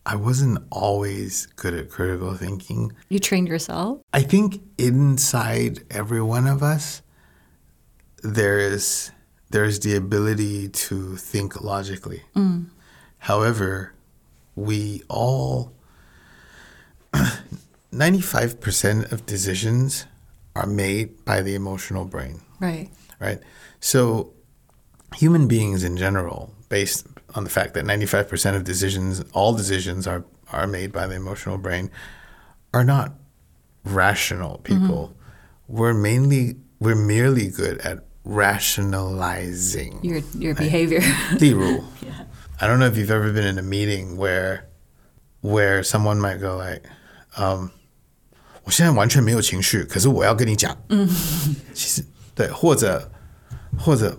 [0.05, 2.93] I wasn't always good at critical thinking.
[3.09, 3.99] You trained yourself?
[4.11, 7.01] I think inside every one of us,
[8.23, 9.11] there is
[9.49, 12.23] there's the ability to think logically.
[12.35, 12.67] Mm.
[13.19, 13.93] However,
[14.55, 15.73] we all
[17.93, 20.05] 95% of decisions
[20.55, 22.89] are made by the emotional brain Right.
[23.19, 23.39] right?
[23.79, 24.33] So,
[25.15, 30.25] human beings in general, based on the fact that 95% of decisions, all decisions are,
[30.51, 31.91] are made by the emotional brain,
[32.73, 33.13] are not
[33.85, 34.81] rational mm-hmm.
[34.81, 35.15] people.
[35.67, 39.98] We're mainly, we're merely good at rationalizing.
[40.02, 41.02] Your your behavior.
[41.38, 41.82] 例如,
[42.58, 44.64] I don't know if you've ever been in a meeting where
[45.40, 46.82] where someone might go like,
[47.36, 47.70] um,
[48.64, 50.76] 我现在完全没有情绪，可是我要跟你讲。
[51.74, 53.10] 其实对，或者
[53.78, 54.16] 或者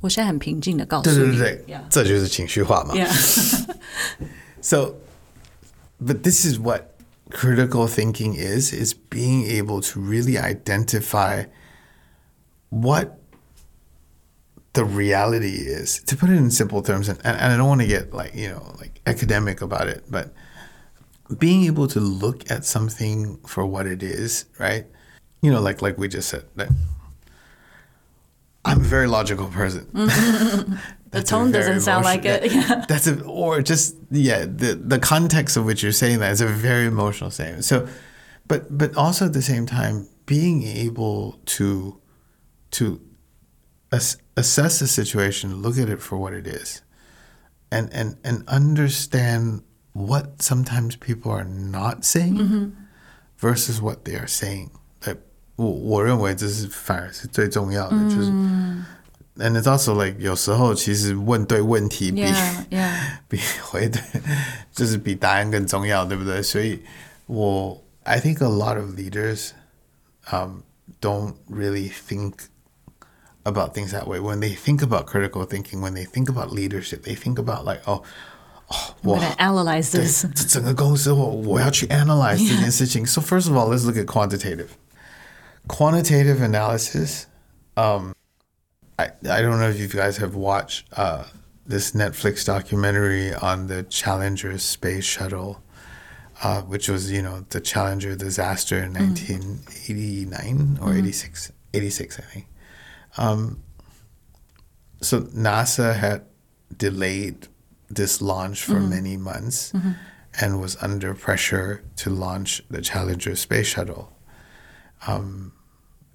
[0.00, 1.16] 我现在很平静的告诉你。
[1.16, 1.82] 对对对对 Yeah.
[1.88, 2.94] 这就是情绪化嘛。
[2.94, 3.08] Yeah.
[4.60, 4.96] So,
[5.98, 6.94] but this is what
[7.30, 11.46] critical thinking is: is being able to really identify
[12.68, 13.18] what
[14.77, 16.03] the reality is.
[16.03, 18.49] To put it in simple terms, and, and I don't want to get like you
[18.49, 20.33] know like academic about it, but
[21.39, 24.85] being able to look at something for what it is, right?
[25.41, 26.69] You know, like like we just said, that
[28.63, 29.89] I'm a very logical person.
[29.93, 32.51] the tone doesn't sound like it.
[32.51, 32.85] Yeah.
[32.87, 36.45] That's a or just yeah the the context of which you're saying that is a
[36.47, 37.65] very emotional statement.
[37.65, 37.87] So,
[38.47, 41.99] but but also at the same time being able to
[42.71, 43.01] to
[44.36, 46.82] assess the situation, look at it for what it is,
[47.70, 52.74] and and and understand what sometimes people are not saying
[53.38, 54.70] versus what they are saying.
[55.00, 55.18] That
[55.56, 58.30] 我我认为这是反而是最重要的，就是。
[59.38, 63.18] And it's also like 有时候其实问对问题比 Yeah, yeah.
[63.28, 64.02] 比回对，
[64.72, 66.42] 就是比答案更重要，对不对？
[66.42, 66.82] 所以
[67.24, 69.52] 我 I think a lot of leaders
[70.30, 70.64] um,
[71.00, 72.34] don't really think
[73.46, 74.20] about things that way.
[74.20, 77.82] When they think about critical thinking, when they think about leadership, they think about like,
[77.86, 78.02] oh,
[78.70, 80.26] oh, I'm gonna analyze 对 this.
[80.34, 83.04] 这整个公司我我要去 analyze 这件事情。
[83.06, 84.68] So first of all, let's look at quantitative.
[85.68, 87.26] Quantitative analysis.
[87.76, 88.14] Um,
[88.98, 91.24] I I don't know if you guys have watched uh,
[91.66, 95.62] this Netflix documentary on the Challenger space shuttle,
[96.42, 102.46] uh, which was you know the Challenger disaster in 1989 or 86, 86 I think.
[103.16, 103.62] Um,
[105.00, 106.22] so NASA had
[106.76, 107.48] delayed
[107.90, 109.72] this launch for many months
[110.40, 114.12] and was under pressure to launch the Challenger space shuttle.
[115.06, 115.52] Um,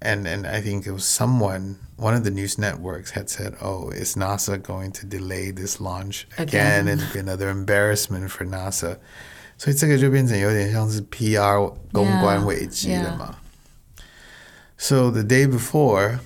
[0.00, 3.90] and and I think it was someone, one of the news networks had said, "Oh,
[3.90, 6.88] is NASA going to delay this launch again, Again.
[6.88, 8.98] and be another embarrassment for NASA?"
[9.56, 13.36] 所以这个就变成有点像是 PR 公关危机了嘛。
[14.76, 16.20] So the day before,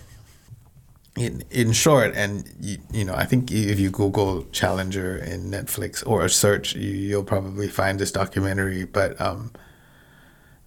[1.17, 6.05] in in short, and you, you know, I think if you Google Challenger in Netflix
[6.05, 8.85] or a search, you, you'll probably find this documentary.
[8.85, 9.51] But um,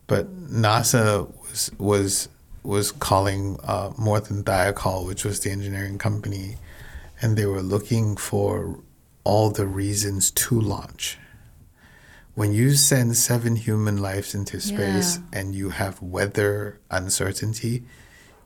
[0.06, 2.28] but NASA was was
[2.62, 6.56] was calling uh, Morton Thiokol, which was the engineering company,
[7.22, 8.78] and they were looking for
[9.24, 11.18] all the reasons to launch.
[12.34, 15.40] When you send seven human lives into space Yeah.
[15.40, 17.82] and you have weather uncertainty,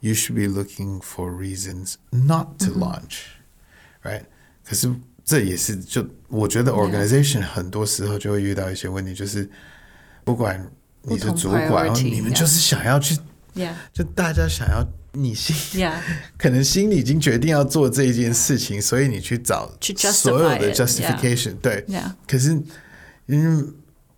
[0.05, 3.39] You should be looking for reasons not to launch,
[4.03, 4.25] right？
[4.63, 9.49] 可是这也是就我觉得 organization 很多时候就会遇到一些问题，就是
[10.23, 13.17] 不管你是主管，你们就是想要去，
[13.95, 15.89] 就大家想要你心，
[16.37, 21.83] 可能心里已经决定要做这一件事情，所以你去找所有的 justification，对。
[22.29, 22.61] 可是
[23.25, 23.73] 你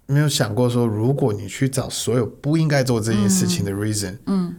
[0.07, 4.53] 没有想过说，如果你去找所有不应该做这件事情的 reason，嗯。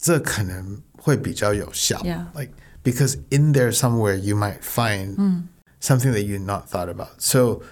[0.00, 1.98] 这可能会比较有效。
[2.04, 2.52] Yeah Like
[2.84, 5.48] because in there somewhere you might find
[5.80, 7.18] something that you not thought about.
[7.18, 7.62] So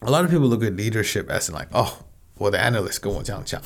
[0.00, 2.04] a lot of people look at leadership as in like, oh,
[2.36, 3.62] 我的 analyst 跟我这样讲，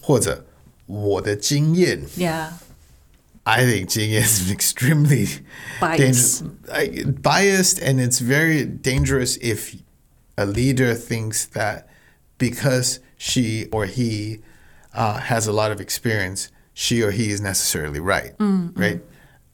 [0.00, 0.44] 或者
[0.86, 2.52] 我的经验 Yeah.
[3.44, 5.40] I think Jing is extremely
[5.80, 5.98] Biased.
[5.98, 9.74] dangerous, like, biased, and it's very dangerous if
[10.36, 11.88] a leader thinks that
[12.38, 14.42] because she or he
[14.94, 18.33] uh, has a lot of experience, she or he is necessarily right.
[18.39, 19.01] Right?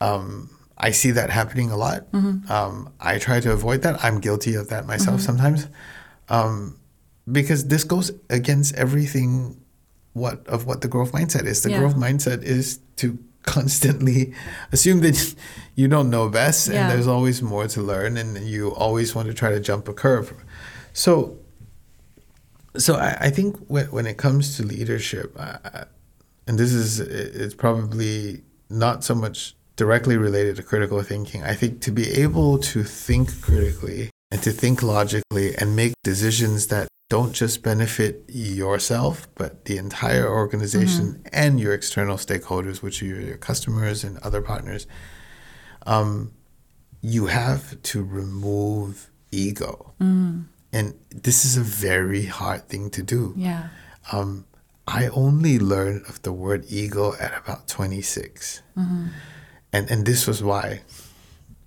[0.02, 2.02] Um, I see that happening a lot.
[2.50, 4.04] Um, I try to avoid that.
[4.04, 5.68] I'm guilty of that myself sometimes,
[6.28, 6.78] um,
[7.32, 9.62] because this goes against everything
[10.12, 11.62] what of what the growth mindset is.
[11.64, 11.80] The Yeah.
[11.80, 14.34] growth mindset is to constantly
[14.74, 15.18] assume that
[15.80, 16.76] you don't know best Yeah.
[16.76, 19.94] and there's always more to learn and you always want to try to jump a
[19.94, 20.34] curve.
[20.92, 21.38] So
[22.76, 25.86] so I, I think when, when it comes to leadership, I-
[26.48, 31.44] and this is it's probably not so much directly related to critical thinking.
[31.44, 36.68] I think to be able to think critically and to think logically and make decisions
[36.68, 43.06] that don't just benefit yourself, but the entire organization and your external stakeholders, which are
[43.06, 44.88] your customers and other partners,
[45.86, 46.32] um,
[47.02, 49.94] you have to remove ego.
[50.72, 53.34] And this is a very hard thing to do.
[53.38, 53.68] Yeah.
[54.12, 54.46] Um,
[54.88, 58.62] I only learned of the word ego at about 26.
[59.72, 60.82] And, and this was why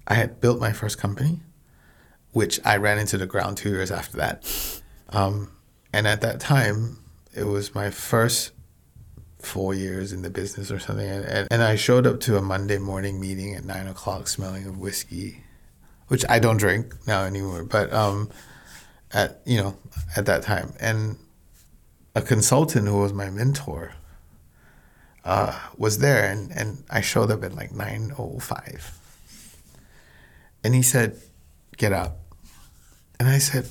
[0.06, 1.40] I had built my first company,
[2.32, 4.80] which I ran into the ground two years after that.
[5.10, 5.50] Um,
[5.92, 6.98] and at that time,
[7.34, 8.52] it was my first
[9.38, 11.08] four years in the business or something.
[11.08, 14.66] And, and, and I showed up to a Monday morning meeting at nine o'clock smelling
[14.66, 15.42] of whiskey,
[16.08, 18.30] which I don't drink now anymore, but um,
[19.12, 19.76] at, you know,
[20.16, 20.74] at that time.
[20.80, 21.16] And
[22.15, 23.93] a consultant who was my mentor
[25.23, 28.91] uh, was there, and, and I showed up at like 9.05.
[30.63, 31.17] And he said,
[31.77, 32.17] get up.
[33.19, 33.67] And I said,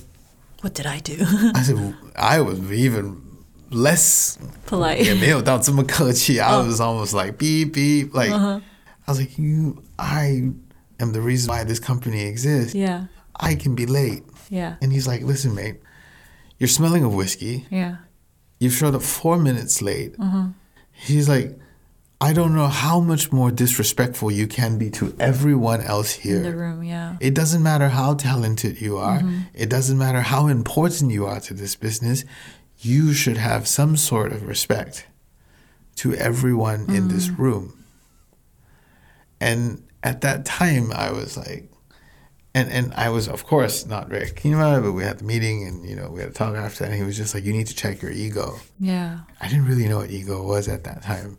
[0.61, 1.17] What did I do?
[1.55, 3.21] I said, I was even
[3.69, 5.03] less Polite.
[5.03, 6.39] 也没有到这么客气.
[6.39, 8.13] I was almost like beep beep.
[8.13, 8.61] Like Uh-huh.
[9.07, 10.51] I was like, you, I
[10.99, 12.73] am the reason why this company exists.
[12.75, 13.05] Yeah.
[13.35, 14.23] I can be late.
[14.49, 14.75] Yeah.
[14.81, 15.81] And he's like, listen, mate,
[16.59, 17.65] you're smelling of whiskey.
[17.69, 17.95] Yeah.
[18.58, 20.14] you showed up four minutes late.
[20.18, 20.48] Uh-huh.
[20.92, 21.58] He's like,
[22.18, 26.36] I don't know how much more disrespectful you can be to everyone else here.
[26.36, 26.82] In the room.
[26.82, 27.16] Yeah.
[27.20, 29.20] It doesn't matter how talented you are.
[29.52, 32.24] It doesn't matter how important you are to this business.
[32.78, 35.06] You should have some sort of respect
[35.96, 37.84] to everyone in this room.
[39.38, 41.70] And at that time, I was like,
[42.55, 45.23] and, and I was, of course, not very keen about it, but we had the
[45.23, 46.91] meeting and, you know, we had a talk after that.
[46.91, 48.59] And he was just like, you need to check your ego.
[48.79, 49.19] Yeah.
[49.39, 51.37] I didn't really know what ego was at that time.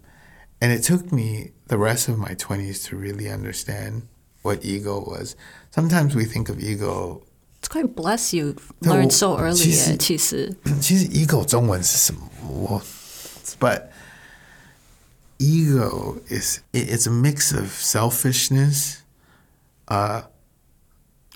[0.62, 4.07] and it took me the rest of my 20s to really understand
[4.43, 5.35] what ego was.
[5.70, 7.22] Sometimes we think of ego
[7.59, 12.30] It's quite bless you 对，我- learned so early 其实-耶，其实其实 ego 中文是什么？
[12.49, 12.80] 我
[13.61, 13.89] but
[15.39, 18.99] ego is it- it's a mix of selfishness,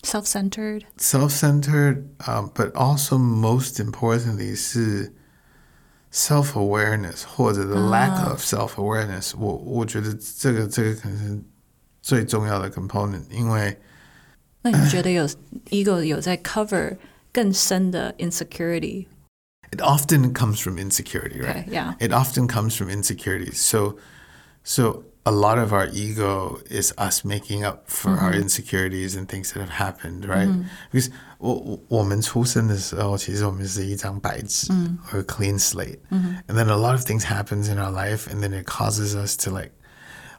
[0.03, 5.12] self-centered self-centered, um, but also most importantly 是
[6.12, 9.57] self-awareness 或者 the lack of self-awareness 我。
[9.57, 11.42] 我觉得这个这个可能是
[12.03, 13.78] 最重要的 component，因为
[14.62, 15.26] 那你觉得有
[15.70, 16.97] ego 有在 cover
[17.32, 19.07] 更深的 insecurity？
[19.72, 21.66] it often comes from insecurity, right?
[21.66, 21.94] Okay, yeah.
[21.99, 23.59] It often comes from insecurities.
[23.59, 23.99] So,
[24.62, 29.53] so a lot of our ego is us making up for our insecurities and things
[29.53, 30.49] that have happened, right?
[30.92, 34.72] Because 我我我们出生的时候，其实我们是一张白纸
[35.12, 35.99] or a clean slate,
[36.47, 39.36] and then a lot of things happens in our life, and then it causes us
[39.36, 39.72] to like,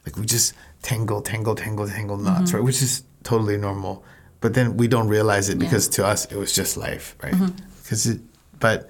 [0.06, 2.64] like we just tangle, tangle, tangle, tangle knots, right?
[2.64, 4.06] Which is totally normal,
[4.40, 7.36] but then we don't realize it because to us it was just life, right?
[7.84, 8.22] Because it,
[8.60, 8.90] but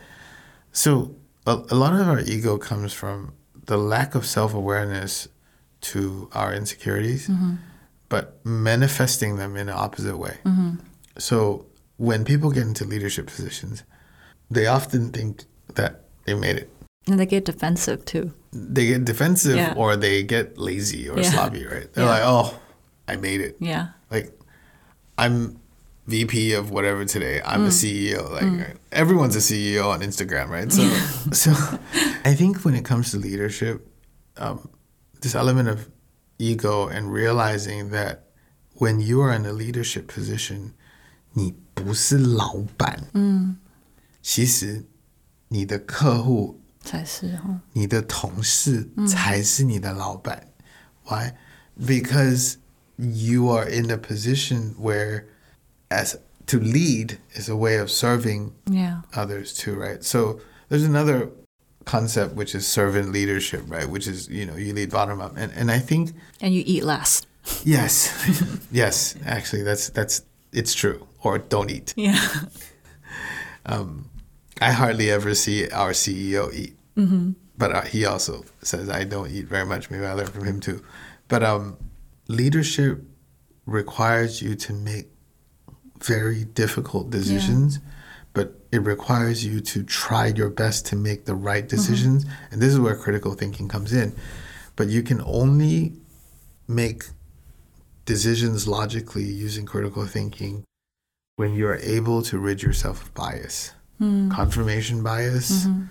[0.72, 1.10] so
[1.48, 3.34] a, a lot of our ego comes from
[3.66, 5.28] the lack of self-awareness
[5.83, 7.55] to our insecurities, mm-hmm.
[8.09, 10.39] but manifesting them in an opposite way.
[10.45, 10.77] Mm-hmm.
[11.19, 11.67] So
[11.97, 13.85] when people get into leadership positions,
[14.51, 16.71] they often think that they made it.
[17.07, 18.33] And they get defensive too.
[18.53, 19.75] They get defensive Yeah.
[19.77, 21.31] or they get lazy or Yeah.
[21.31, 21.93] sloppy, right?
[21.93, 22.11] They're Yeah.
[22.11, 22.61] like, "Oh,
[23.09, 23.89] I made it." Yeah.
[24.11, 24.39] like
[25.19, 25.59] I'm
[26.07, 27.41] VP of whatever today.
[27.45, 27.73] I'm a mm.
[27.73, 28.31] CEO.
[28.31, 28.77] Like mm.
[28.91, 30.71] everyone's a CEO on Instagram, right?
[31.33, 31.79] So, so
[32.25, 33.87] I think when it comes to leadership,
[34.37, 34.69] um,
[35.22, 35.90] this element of
[36.38, 38.24] ego and realizing that
[38.76, 40.72] when you are in a leadership position,
[41.34, 43.10] 你不是老板，
[44.22, 44.86] 其实
[45.48, 47.60] 你的客户才是哦。
[47.74, 50.48] 你的同事才是你的老板。
[51.06, 51.34] Why?
[51.80, 52.56] Because
[52.98, 55.26] you are in a position where,
[55.90, 56.16] as
[56.48, 59.02] to lead is a way of serving Yeah.
[59.14, 60.04] others too, right?
[60.04, 60.40] So
[60.70, 61.30] there's another
[61.85, 63.89] concept which is servant leadership, right?
[63.89, 66.85] Which is you know you lead bottom up, and and I think And you eat
[66.85, 67.27] last.
[67.65, 68.13] yes,
[68.73, 70.23] yes, actually that's that's
[70.53, 71.07] it's true.
[71.23, 71.95] Or don't eat.
[71.97, 72.19] Yeah.
[74.61, 76.77] I hardly ever see our CEO eat.
[76.97, 77.33] Mm-hmm.
[77.59, 79.91] But uh, he also says I don't eat very much.
[79.91, 80.83] Maybe I learned from him too.
[81.29, 81.77] But um,
[82.29, 83.03] leadership
[83.67, 85.07] requires you to make
[86.01, 87.85] very difficult decisions, but
[88.73, 91.77] it requires you to try your best to make the right mm-hmm.
[91.77, 92.25] decisions.
[92.51, 94.17] And this is where critical thinking comes in.
[94.75, 95.93] But you can only
[96.67, 97.05] make
[98.07, 100.65] decisions logically using critical thinking
[101.37, 104.31] when you're able to rid yourself of bias, hmm.
[104.31, 105.85] confirmation bias, mm-hmm.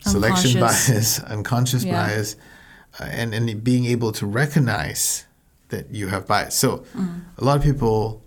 [0.00, 0.88] selection Unconscious.
[0.88, 2.06] bias, unconscious Yeah.
[2.06, 2.36] bias,
[3.00, 5.26] uh, and and being able to recognize
[5.68, 6.54] that you have bias.
[6.54, 7.22] So, mm.
[7.38, 8.22] a lot of people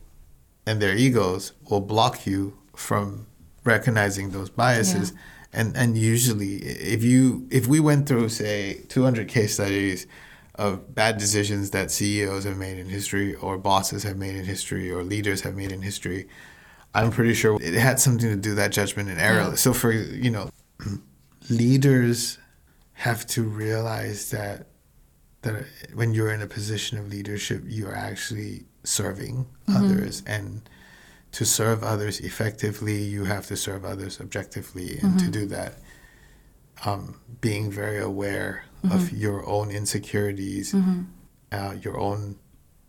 [0.65, 3.26] and their egos will block you from
[3.67, 5.13] recognizing those biases.
[5.53, 10.07] And and usually, if you if we went through say 200 case studies
[10.55, 14.91] of bad decisions that CEOs have made in history, or bosses have made in history,
[14.91, 16.27] or leaders have made in history,
[16.95, 19.49] I'm pretty sure it had something to do that judgment and error.
[19.49, 19.55] Yeah.
[19.55, 20.49] So for you know,
[21.49, 22.39] leaders
[22.93, 24.67] have to realize that
[25.43, 29.75] that when you're in a position of leadership, you are actually serving mm-hmm.
[29.77, 30.67] others, and
[31.33, 34.97] to serve others effectively, you have to serve others objectively.
[35.01, 35.25] And mm-hmm.
[35.25, 35.73] to do that,
[36.85, 38.95] um, being very aware mm-hmm.
[38.95, 41.03] of your own insecurities, mm-hmm.
[41.51, 42.37] uh, your own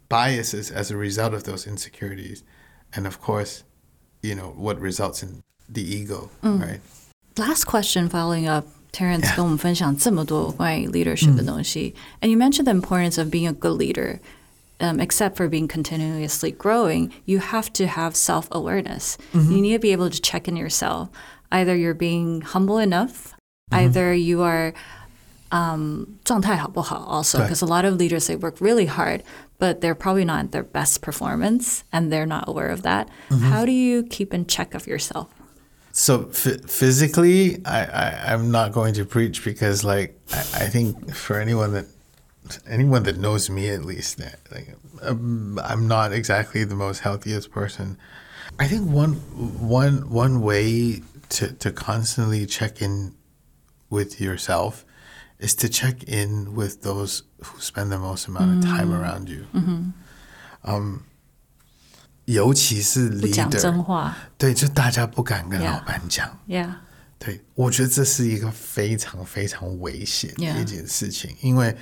[0.08, 2.44] biases as a result of those insecurities.
[2.94, 3.64] And of course,
[4.22, 6.60] you know, what results in the ego, mm.
[6.60, 6.80] right?
[7.36, 9.36] Last question following up Terence yeah.
[9.36, 14.18] 跟我们分享这么多关于 leadership 的东西，and you mentioned the importance of being a good leader
[14.79, 19.17] Um, except for being continuously growing, you have to have self awareness.
[19.33, 21.07] You need to be able to check in yourself.
[21.51, 23.33] Either you're being humble enough,
[23.71, 24.73] either you are
[25.51, 27.47] um, 状态好不好 also, Right.
[27.47, 29.23] because a lot of leaders they work really hard,
[29.59, 33.07] but they're probably not at their best performance, and they're not aware of that.
[33.29, 35.27] How do you keep in check of yourself?
[35.91, 41.13] So f- physically, I, I I'm not going to preach because like I, I think
[41.13, 41.85] for anyone that
[42.67, 47.51] anyone that knows me at least, that like um, I'm not exactly the most healthiest
[47.51, 47.97] person.
[48.59, 49.13] I think one
[49.59, 53.13] one one way to to constantly check in
[53.89, 54.83] with yourself
[55.39, 59.45] is to check in with those who spend the most amount of time around you.
[60.63, 61.03] Um,
[62.25, 64.15] 尤其是不讲 leader，真话。
[64.37, 65.71] 对，就大家不敢跟 Yeah.
[65.71, 66.39] 老板讲。
[66.47, 66.75] Yeah.
[67.19, 70.61] 对，我觉得这是一个非常非常危险的 Yeah.
[70.61, 71.75] 一件事情因为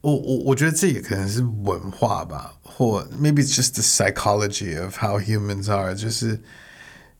[0.00, 6.40] 我我我觉得这也可能是文化吧，或 maybe it's just the psychology of how humans are，就是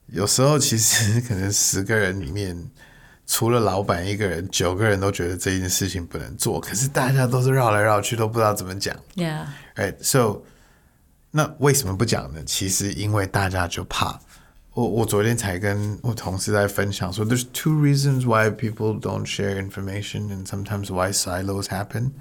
[0.06, 2.70] 有时候其实可能十个人里面，
[3.26, 8.94] 除了老板一个人，九个人都觉得这件事情不能做，可是大家都是绕来绕去，都不知道怎么讲。
[9.16, 9.46] Yeah.
[9.74, 10.42] Right, so
[11.32, 12.42] 那为什么不讲呢？
[12.46, 14.20] 其实因为大家就怕。
[14.77, 22.11] 我我昨天才跟我同事在分享说，There's two reasons why people don't share information and sometimes why silos happen.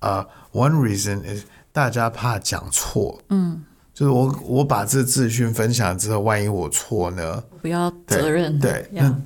[0.00, 3.20] 呃、o n e reason is 大家怕讲错。
[3.28, 7.42] 嗯，就是我我把这资讯分享之后，万一我错呢？
[7.62, 8.58] 不要对责任。
[8.58, 9.02] 对， Yeah.
[9.02, 9.16] 那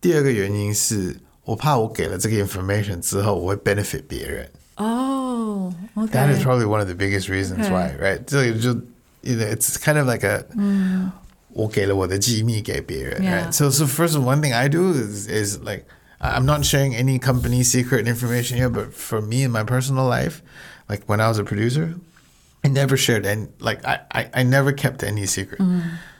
[0.00, 4.48] 第二个原因是我怕我给了这个 information 之后，我会 benefit 别人。
[4.76, 6.44] Oh, That is okay.
[6.44, 7.70] probably one of the biggest reasons Okay.
[7.70, 8.20] why, right?
[8.26, 8.70] 这个就
[9.22, 10.44] you know, it's kind of like a
[11.50, 13.46] 我给了我的机密给别人 Yeah.
[13.46, 13.52] right?
[13.52, 15.84] So, so first one thing I do is is like
[16.20, 20.40] I'm not sharing any company secret information here, but for me in my personal life,
[20.88, 21.94] like when I was a producer,
[22.64, 25.60] I never shared any like I, I, I never kept any secret.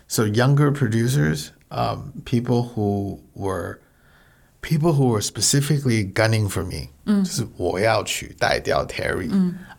[0.09, 3.81] So younger producers, um, people who were
[4.63, 9.31] people who were specifically gunning for me, 就是我要去带掉 Terry,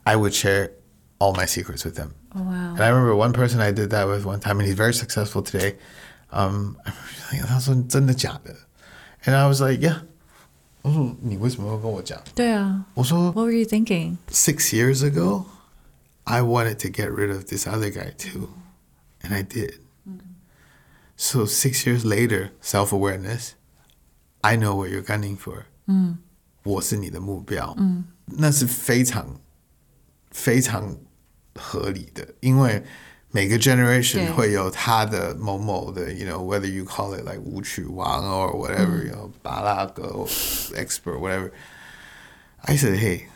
[0.03, 0.71] I would share
[1.19, 2.11] all my secrets with them.
[2.35, 2.73] Oh, wow.
[2.75, 5.41] And I remember one person I did that with one time, and he's very successful
[5.41, 5.75] today.
[6.31, 6.91] Um, I
[7.31, 8.55] remember 他说真的假的?
[9.23, 10.01] And I was like, yeah.
[10.83, 12.21] 我说你为什么会跟我讲？
[12.35, 12.85] 对啊。
[12.93, 14.17] 我说 What were you thinking?
[14.29, 15.45] six years ago,
[16.25, 18.49] I wanted to get rid of this other guy too.
[19.21, 19.79] And I did.
[21.15, 23.53] So six years later, self awareness,
[24.41, 25.65] I know what you're gunning for.
[26.63, 27.75] 我是你的目标。
[28.25, 29.39] 那是非常
[30.31, 30.97] 非常
[31.55, 32.83] 合理的，因为
[33.31, 40.25] 每个 generation 对会有他的某某的，you know whether you call it like 舞曲王 or whatever，、you know 巴拉格
[40.75, 43.27] expert whatever。I said, hey,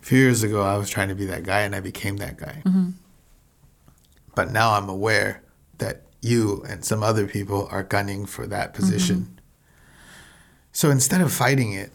[0.00, 2.36] a few years ago I was trying to be that guy and I became that
[2.36, 2.62] guy.
[4.34, 5.42] But now I'm aware
[5.78, 9.40] that you and some other people are gunning for that position.
[10.72, 11.90] So instead of fighting it,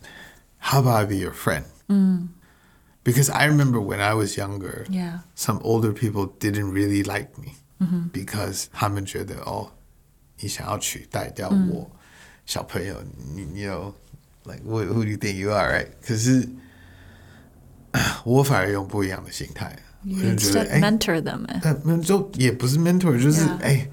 [0.59, 1.65] how about I be your friend?
[3.03, 5.19] Because I remember when I was younger, Yeah.
[5.35, 7.53] some older people didn't really like me
[8.11, 9.71] because 他们觉得哦，
[10.39, 11.89] 你想要取代掉我、
[12.47, 12.95] 小朋友，
[13.35, 13.93] 你 you know
[14.51, 15.87] like who, who do you think you are right？
[16.01, 16.49] 可是
[18.23, 21.45] 我反而用不一样的心态，我 You 就觉得 instead 哎， mentor them.
[21.45, 23.87] 哎但那就也不是 mentor，就是哎 Yeah.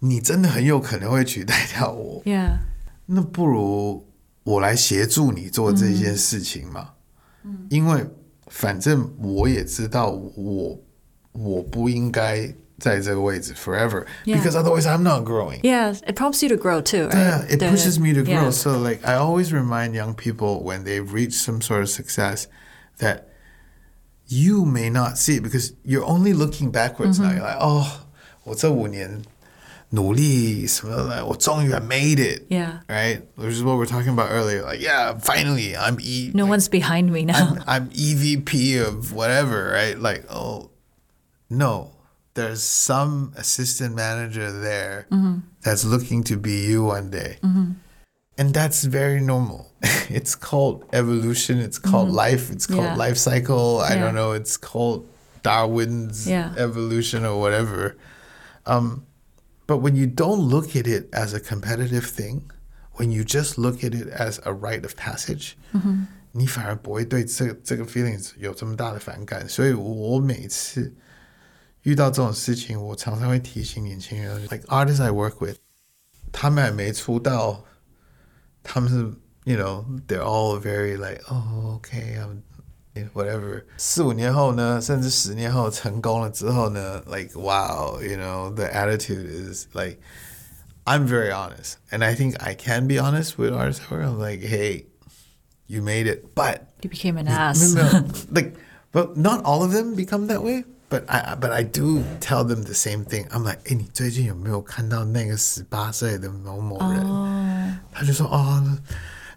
[0.00, 2.22] 你真的很有可能会取代掉我。
[2.24, 2.58] Yeah.
[3.06, 4.06] 那不如
[4.44, 6.90] 我来协助你做这件事情嘛。
[7.68, 8.04] 因为
[8.48, 10.78] 反正我也知道我
[11.32, 14.36] 我不应该在这个位置 forever Yeah.
[14.40, 15.60] because otherwise I'm not growing.
[15.62, 15.94] Yeah.
[16.06, 17.14] It prompts you to grow too, right?
[17.14, 18.44] Yeah, it 对 pushes me to grow.
[18.46, 18.50] Yeah.
[18.50, 22.46] So like I always remind young people when they've reached some sort of success
[22.98, 23.28] that
[24.28, 27.30] you may not see it because you're only looking backwards now.
[27.30, 27.86] You're like, oh,
[28.44, 29.22] 我这五年
[29.90, 32.42] 努力什么的，我终于 I made it.
[32.48, 32.80] Yeah.
[32.88, 33.22] Right?
[33.36, 34.62] Which is what we're talking about earlier.
[34.62, 37.56] Like, yeah, finally I'm E No like, one's behind me now.
[37.66, 39.98] I'm EVP of whatever, right?
[39.98, 40.70] Like, oh,
[41.48, 41.92] no,
[42.34, 45.06] there's some assistant manager there
[45.62, 47.38] that's looking to be you one day.
[48.38, 49.72] And that's very normal.
[50.10, 52.96] it's called evolution, it's called life, it's called Yeah.
[52.96, 53.80] life cycle.
[53.80, 54.00] I Yeah.
[54.02, 55.06] don't know, it's called
[55.42, 56.52] Darwin's Yeah.
[56.58, 57.96] evolution or whatever.
[58.66, 59.04] Um,
[59.66, 62.42] but when you don't look at it as a competitive thing,
[62.94, 65.52] when you just look at it as a rite of passage,
[66.32, 69.48] 你反而不会对这这个 feelings 有这么大的反感。
[69.48, 70.94] 所以我每次
[71.82, 75.56] 遇到这种事情，我常常会提醒年轻人，like artists I work with，
[76.32, 77.64] 他们还没出道，
[78.62, 78.96] 他们是
[79.44, 82.49] you know they're all very like oh okay I'm you know,
[83.14, 83.62] whatever。
[83.76, 89.98] 四五年后呢，甚至十年后成功了之后呢，like wow you know the attitude is like
[90.84, 93.80] I'm very honest and I think I can be honest with artists.
[93.90, 94.86] Where I'm like hey
[95.66, 97.74] you made it, but You became an ass.
[97.74, 98.54] no, no, like,
[98.92, 100.64] but not all of them become that way.
[100.88, 103.26] But I, but I do tell them the same thing.
[103.32, 107.80] I'm like, 哎，你最近有没有看到那个十八岁的某某人？
[107.90, 108.78] 他就说，哦，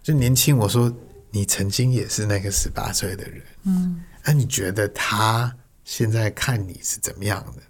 [0.00, 0.56] 就年轻。
[0.56, 0.94] 我说，
[1.35, 3.43] 你曾经也是那个十八岁的人。
[3.63, 7.61] 嗯，那、你觉得他现在看你是怎么样的？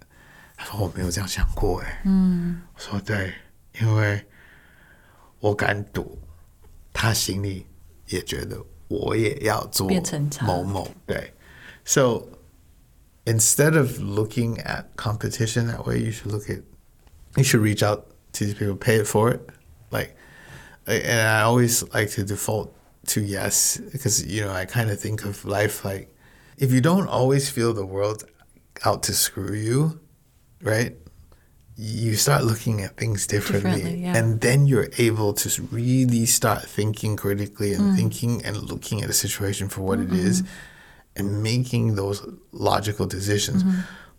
[0.56, 3.34] 他说我没有这样想过，哎，嗯，我说对，
[3.80, 4.24] 因为
[5.40, 6.16] 我敢赌，
[6.92, 7.66] 他心里
[8.06, 8.56] 也觉得
[8.86, 9.90] 我也要做
[10.42, 11.34] 某某对
[11.84, 12.22] ，so
[13.24, 16.62] instead of looking at competition that way, you should look at
[17.34, 19.40] you should reach out to these people, pay it for it,
[19.90, 20.14] like,
[20.86, 22.72] and I always like to default
[23.07, 26.13] to yes because you know I kind of think of life like
[26.57, 28.23] if you don't always feel the world
[28.85, 29.99] out to screw you,
[30.61, 30.95] right?
[31.75, 34.15] You start looking at things differently, Differently, yeah.
[34.15, 39.13] and then you're able to really start thinking critically and thinking and looking at a
[39.13, 40.43] situation for what it is,
[41.15, 42.21] and making those
[42.51, 43.63] logical decisions.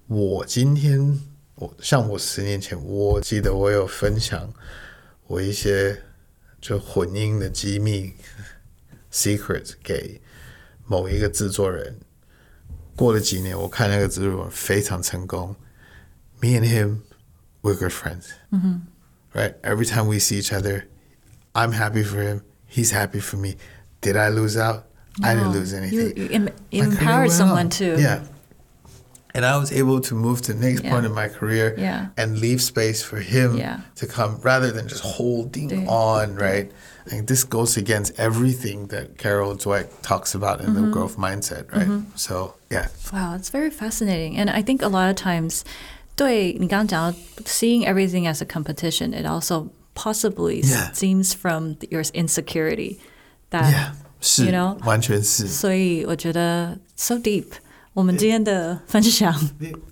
[0.09, 1.21] 我今天，
[1.55, 4.53] 我像我十年前，我记得我有分享
[5.29, 6.03] 我一些
[6.61, 8.15] 就混音的机密
[9.13, 10.21] secret 给
[10.87, 12.01] 某一个制作人。
[12.95, 15.57] 过了几年，我看那个制作人非常成功。
[16.41, 16.99] Me and him,
[17.63, 18.27] we're good friends.
[19.33, 19.55] Right?
[19.63, 20.85] Every time we see each other,
[21.55, 22.43] I'm happy for him.
[22.69, 23.55] He's happy for me.
[24.03, 24.85] Did I lose out?
[25.23, 26.17] I didn't lose You, anything.
[26.17, 27.71] you em- My career empowered went someone on.
[27.71, 27.97] too.
[27.99, 28.21] Yeah.
[29.37, 30.91] And I was able to move to the next Yeah.
[30.93, 32.09] point in my career Yeah.
[32.19, 33.81] and leave space for him Yeah.
[33.97, 35.87] to come rather than just holding 对。
[35.89, 36.69] on, right?
[37.07, 40.85] I think this goes against everything that Carol Dweck talks about in Mm-hmm.
[40.85, 41.89] the growth mindset, right?
[42.15, 42.89] So, yeah.
[43.11, 44.37] Wow, it's very fascinating.
[44.37, 45.63] And I think a lot of times,
[46.15, 50.93] 对你刚刚讲到 seeing everything as a competition, it also possibly Yeah.
[50.93, 52.99] seems from your insecurity
[53.51, 53.93] that Yeah.
[54.21, 54.77] 是 you know?
[54.85, 55.49] 完全是。
[55.49, 57.47] 所以我觉得 so deep。
[57.97, 59.35] 我们今天的分享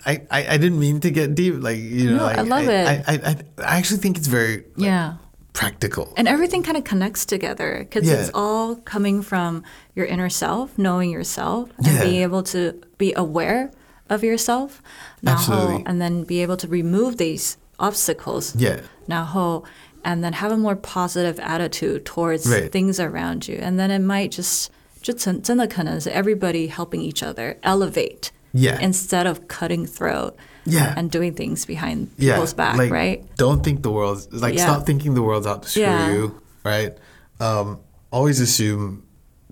[0.04, 1.60] I, I, I didn't mean to get deep.
[1.62, 3.04] Like, you know, No, like, I love I, it.
[3.06, 5.12] I, I, I actually think it's very like, Yeah.
[5.52, 6.08] practical.
[6.16, 8.40] And everything kind of connects together because it's Yeah.
[8.40, 9.62] all coming from
[9.94, 12.04] your inner self, knowing yourself, and Yeah.
[12.04, 13.70] being able to be aware
[14.08, 14.80] of yourself.
[15.22, 15.84] 然后 Absolutely.
[15.86, 18.54] and then be able to remove these obstacles.
[18.56, 18.80] Yeah.
[19.06, 19.64] 然后
[20.02, 22.70] and then have a more positive attitude towards Right.
[22.72, 23.58] things around you.
[23.60, 24.70] And then it might just
[25.04, 28.78] 就真真的可能是 everybody helping each other elevate Yeah.
[28.80, 30.34] instead of cutting throat
[30.66, 30.92] Yeah.
[30.96, 33.22] and doing things behind yeah, people's back, like, right?
[33.36, 34.64] Don't think the world's like Yeah.
[34.66, 36.12] stop thinking the world's out to screw Yeah.
[36.12, 36.92] you, right?
[37.40, 37.78] Um,
[38.10, 39.04] always assume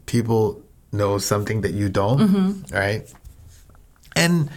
[0.07, 0.63] people
[0.93, 2.75] know something that you don't, Mm-hmm.
[2.75, 3.05] right?
[4.17, 4.51] And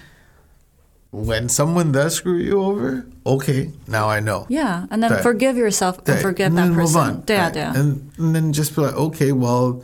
[1.12, 4.45] when someone does screw you over, okay, now I know.
[4.49, 7.01] Yeah, and then 对 forgive yourself and 对 forget and that then move person.
[7.01, 7.53] on, 对啊， right?
[7.53, 7.74] 对啊。
[7.76, 9.82] And, and then just be like, okay, well,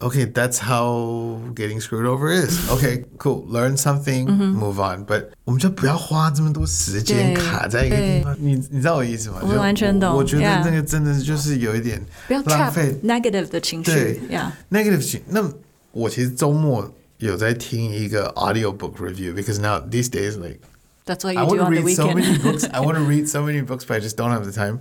[0.00, 2.68] okay, that's how getting screwed over is.
[2.70, 3.44] Okay, cool.
[3.46, 4.58] Learn something, Mm-hmm.
[4.58, 5.04] move on.
[5.06, 8.36] But 我们就不要花这么多时间对卡在一个地方。
[8.38, 9.38] 你你知道我意思吗？
[9.42, 15.22] 我就完全懂我觉得 yeah 那个真的就是有一点不要浪 trap 费 negative 的情绪对，Yeah， negative 情。
[15.28, 15.48] 那
[15.92, 20.58] 我其实周末有在听一个 audiobook review because now these days like
[21.06, 22.42] that's what I you want do to on the read so many weekend.
[22.42, 22.64] books.
[22.72, 24.80] I want to read so many books, but I just don't have the time.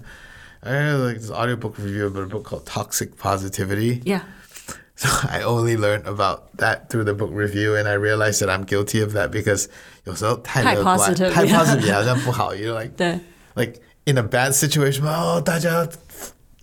[0.63, 4.01] I had like this audiobook review about a book called Toxic Positivity.
[4.05, 4.21] Yeah,
[4.95, 8.65] So I only learned about that through the book review, and I realized that I'm
[8.65, 9.65] guilty of that because
[10.03, 11.57] 有时候太太乐观， positive，太 yeah.
[11.57, 12.53] positive 好像不好。
[12.53, 13.19] You know, like 对，
[13.55, 15.87] like in a bad situation, oh 大家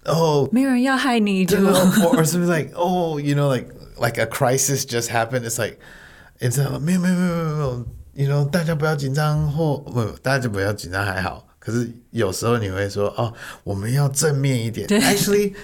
[0.04, 3.68] oh 没有人要害你，就 or, or something like oh you know like
[4.00, 5.44] like a crisis just happened.
[5.44, 5.78] It's like
[6.38, 11.44] it's a 没有没有没有没有没有，you know 大家不要紧张或不大家不要紧张还好。
[11.58, 13.34] 可是有时候你会说哦，
[13.64, 14.86] 我们要正面一点。
[14.88, 15.54] Actually,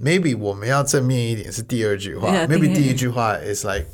[0.00, 2.28] maybe 我们要正面一点是第二句话。
[2.28, 3.86] Yeah, maybe 第第一句话 is like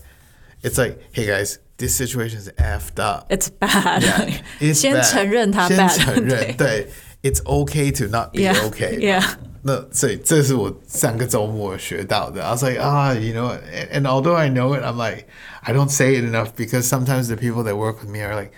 [0.62, 3.30] it's like hey guys, this situation is effed up.
[3.30, 5.10] it's bad Yeah, it's 先 bad.
[5.10, 6.86] 承认它先 bad，承认对对，
[7.22, 8.98] It's okay to not be Yeah, okay.
[8.98, 9.22] yeah.
[9.62, 12.42] 那所以这是我上个周末学到的。
[12.42, 15.26] I was like, ah, you know, and, and although I know it, I'm like,
[15.60, 18.52] I don't say it enough because sometimes the people that work with me are like,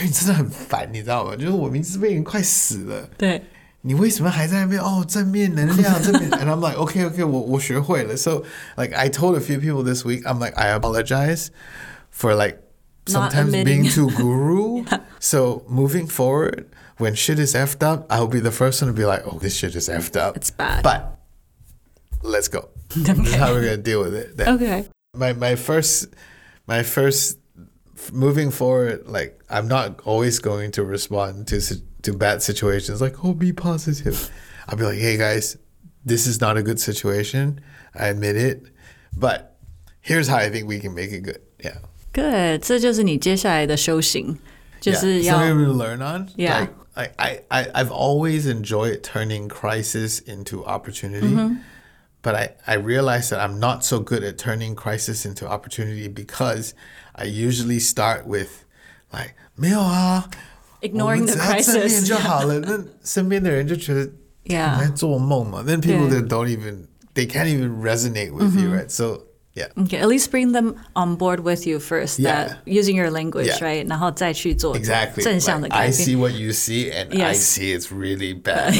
[0.00, 1.36] 你真的很烦，你知道吗？
[1.36, 3.42] 就是我明知被人快死了，对
[3.82, 6.30] 你为什么还在那边哦正面能量正面？
[6.32, 8.16] And I'm like, okay, okay, 我我学会了。
[8.16, 8.42] So
[8.76, 11.48] like I told a few people this week, I'm like, I apologize
[12.10, 12.58] for like
[13.08, 13.82] Not sometimes admitting.
[13.82, 14.84] being too guru.
[15.20, 16.66] so moving forward,
[16.98, 19.54] when shit is effed up, I'll be the first one to be like, oh, this
[19.56, 20.36] shit is effed up.
[20.36, 20.82] It's bad.
[20.82, 21.18] But
[22.22, 22.68] let's go.
[22.96, 24.36] This is how we're gonna deal with it.
[24.36, 26.08] Then OK，my my first
[26.66, 27.38] my first
[28.12, 33.24] moving forward like i'm not always going to respond to si- to bad situations like
[33.24, 34.30] oh be positive
[34.68, 35.56] i'll be like hey guys
[36.04, 37.60] this is not a good situation
[37.94, 38.62] i admit it
[39.16, 39.56] but
[40.00, 41.78] here's how i think we can make it good yeah
[42.12, 44.38] good，这就是你接下来的修行，
[44.80, 46.60] 就 yeah 是要 something to learn on Yeah.
[46.60, 51.56] like I, I, I i've always enjoyed turning crisis into opportunity
[52.22, 56.72] but I, I realized that I'm not so good at turning crisis into opportunity because
[57.14, 58.64] I usually start with
[59.12, 60.30] like 没有啊
[60.80, 62.58] ignoring the 我们只要正面 crisis 就好了。
[62.60, 64.08] 那身边的人就觉得
[64.44, 64.76] Yeah.
[64.76, 65.62] 你在做梦嘛。
[65.66, 68.88] Then people 对 that don't even they can't even resonate with you, right?
[68.90, 69.22] So
[69.54, 72.18] yeah, Okay, at least bring them on board with you first.
[72.20, 72.48] Yeah.
[72.48, 73.58] That using your language, Yeah.
[73.64, 73.88] right?
[73.88, 75.22] 然后再去做 exactly.
[75.24, 75.92] 正向的 Like, 改 I 变。
[76.08, 77.38] see what you see, and I Yes.
[77.38, 78.74] see it's really bad.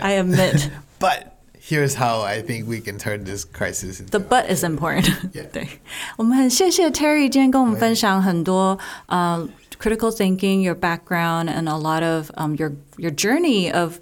[0.00, 0.70] I admit.
[0.98, 1.26] But
[1.60, 5.06] here's how I think we can turn this crisis into The but is important.
[5.32, 5.44] Yeah.
[5.52, 5.68] 对，
[6.16, 8.76] 我们很谢谢 Terry 今天跟我们分享很多
[9.06, 9.46] 呃、
[9.78, 14.00] critical thinking, your background, and a lot of um, your your journey of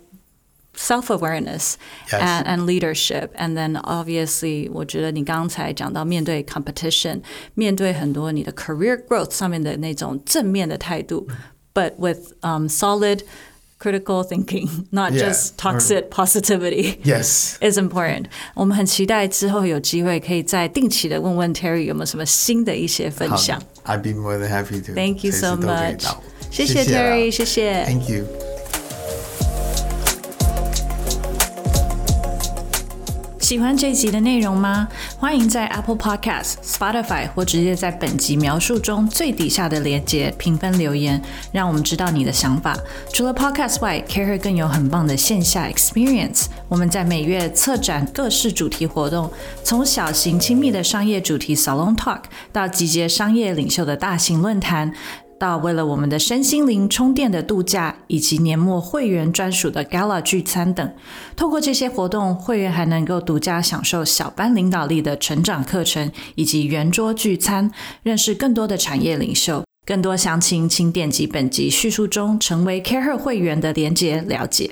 [0.75, 1.77] self awareness
[2.13, 2.21] Yes.
[2.23, 3.33] and, and leadership.
[3.37, 7.23] And then obviously，我觉得你刚才讲到面对 competition，
[7.55, 11.27] 面对很多你的 career growth 上面的那种正面的态度，
[11.75, 13.21] but with um, solid
[13.79, 15.29] critical thinking, not Yeah.
[15.31, 18.27] just toxic positivity yes is important.
[18.55, 23.59] 我们很期待之后有机会可以再定期的问问 Terry 有没有什么新的一些分享。
[23.87, 26.05] I'd be more than happy to Thank you 随 so 时都可以 much.
[26.05, 27.85] 到谢谢谢啦 Terry，谢谢。
[27.87, 28.27] Thank you
[33.46, 34.88] 喜欢这集的内容吗？
[35.20, 41.22] 欢迎在 Apple Podcast、Spotify 或直接在本集描述中最底下的连接评分留言，
[41.52, 42.76] 让我们知道你的想法。
[43.14, 46.46] 除了 Podcast 外，Care 更有很棒的线下 experience。
[46.68, 49.32] 我们在每月策展各式主题活动，
[49.64, 52.22] 从小型亲密的商业主题 Salon Talk
[52.52, 54.92] 到集结商业领袖的大型论坛。
[55.38, 60.94] 到为了我们的身心灵充电的度假，以及年末会员专属的 Gala 聚餐等。
[61.36, 67.72] 透过这些活动，会员还能够独家享受小班领导力的成长课程，以及圆桌聚餐，
[68.04, 69.64] 认识更多的产业领袖。
[69.86, 74.72] 更多详情，请点击本集叙述中成为 CareHer 会员的连结了解。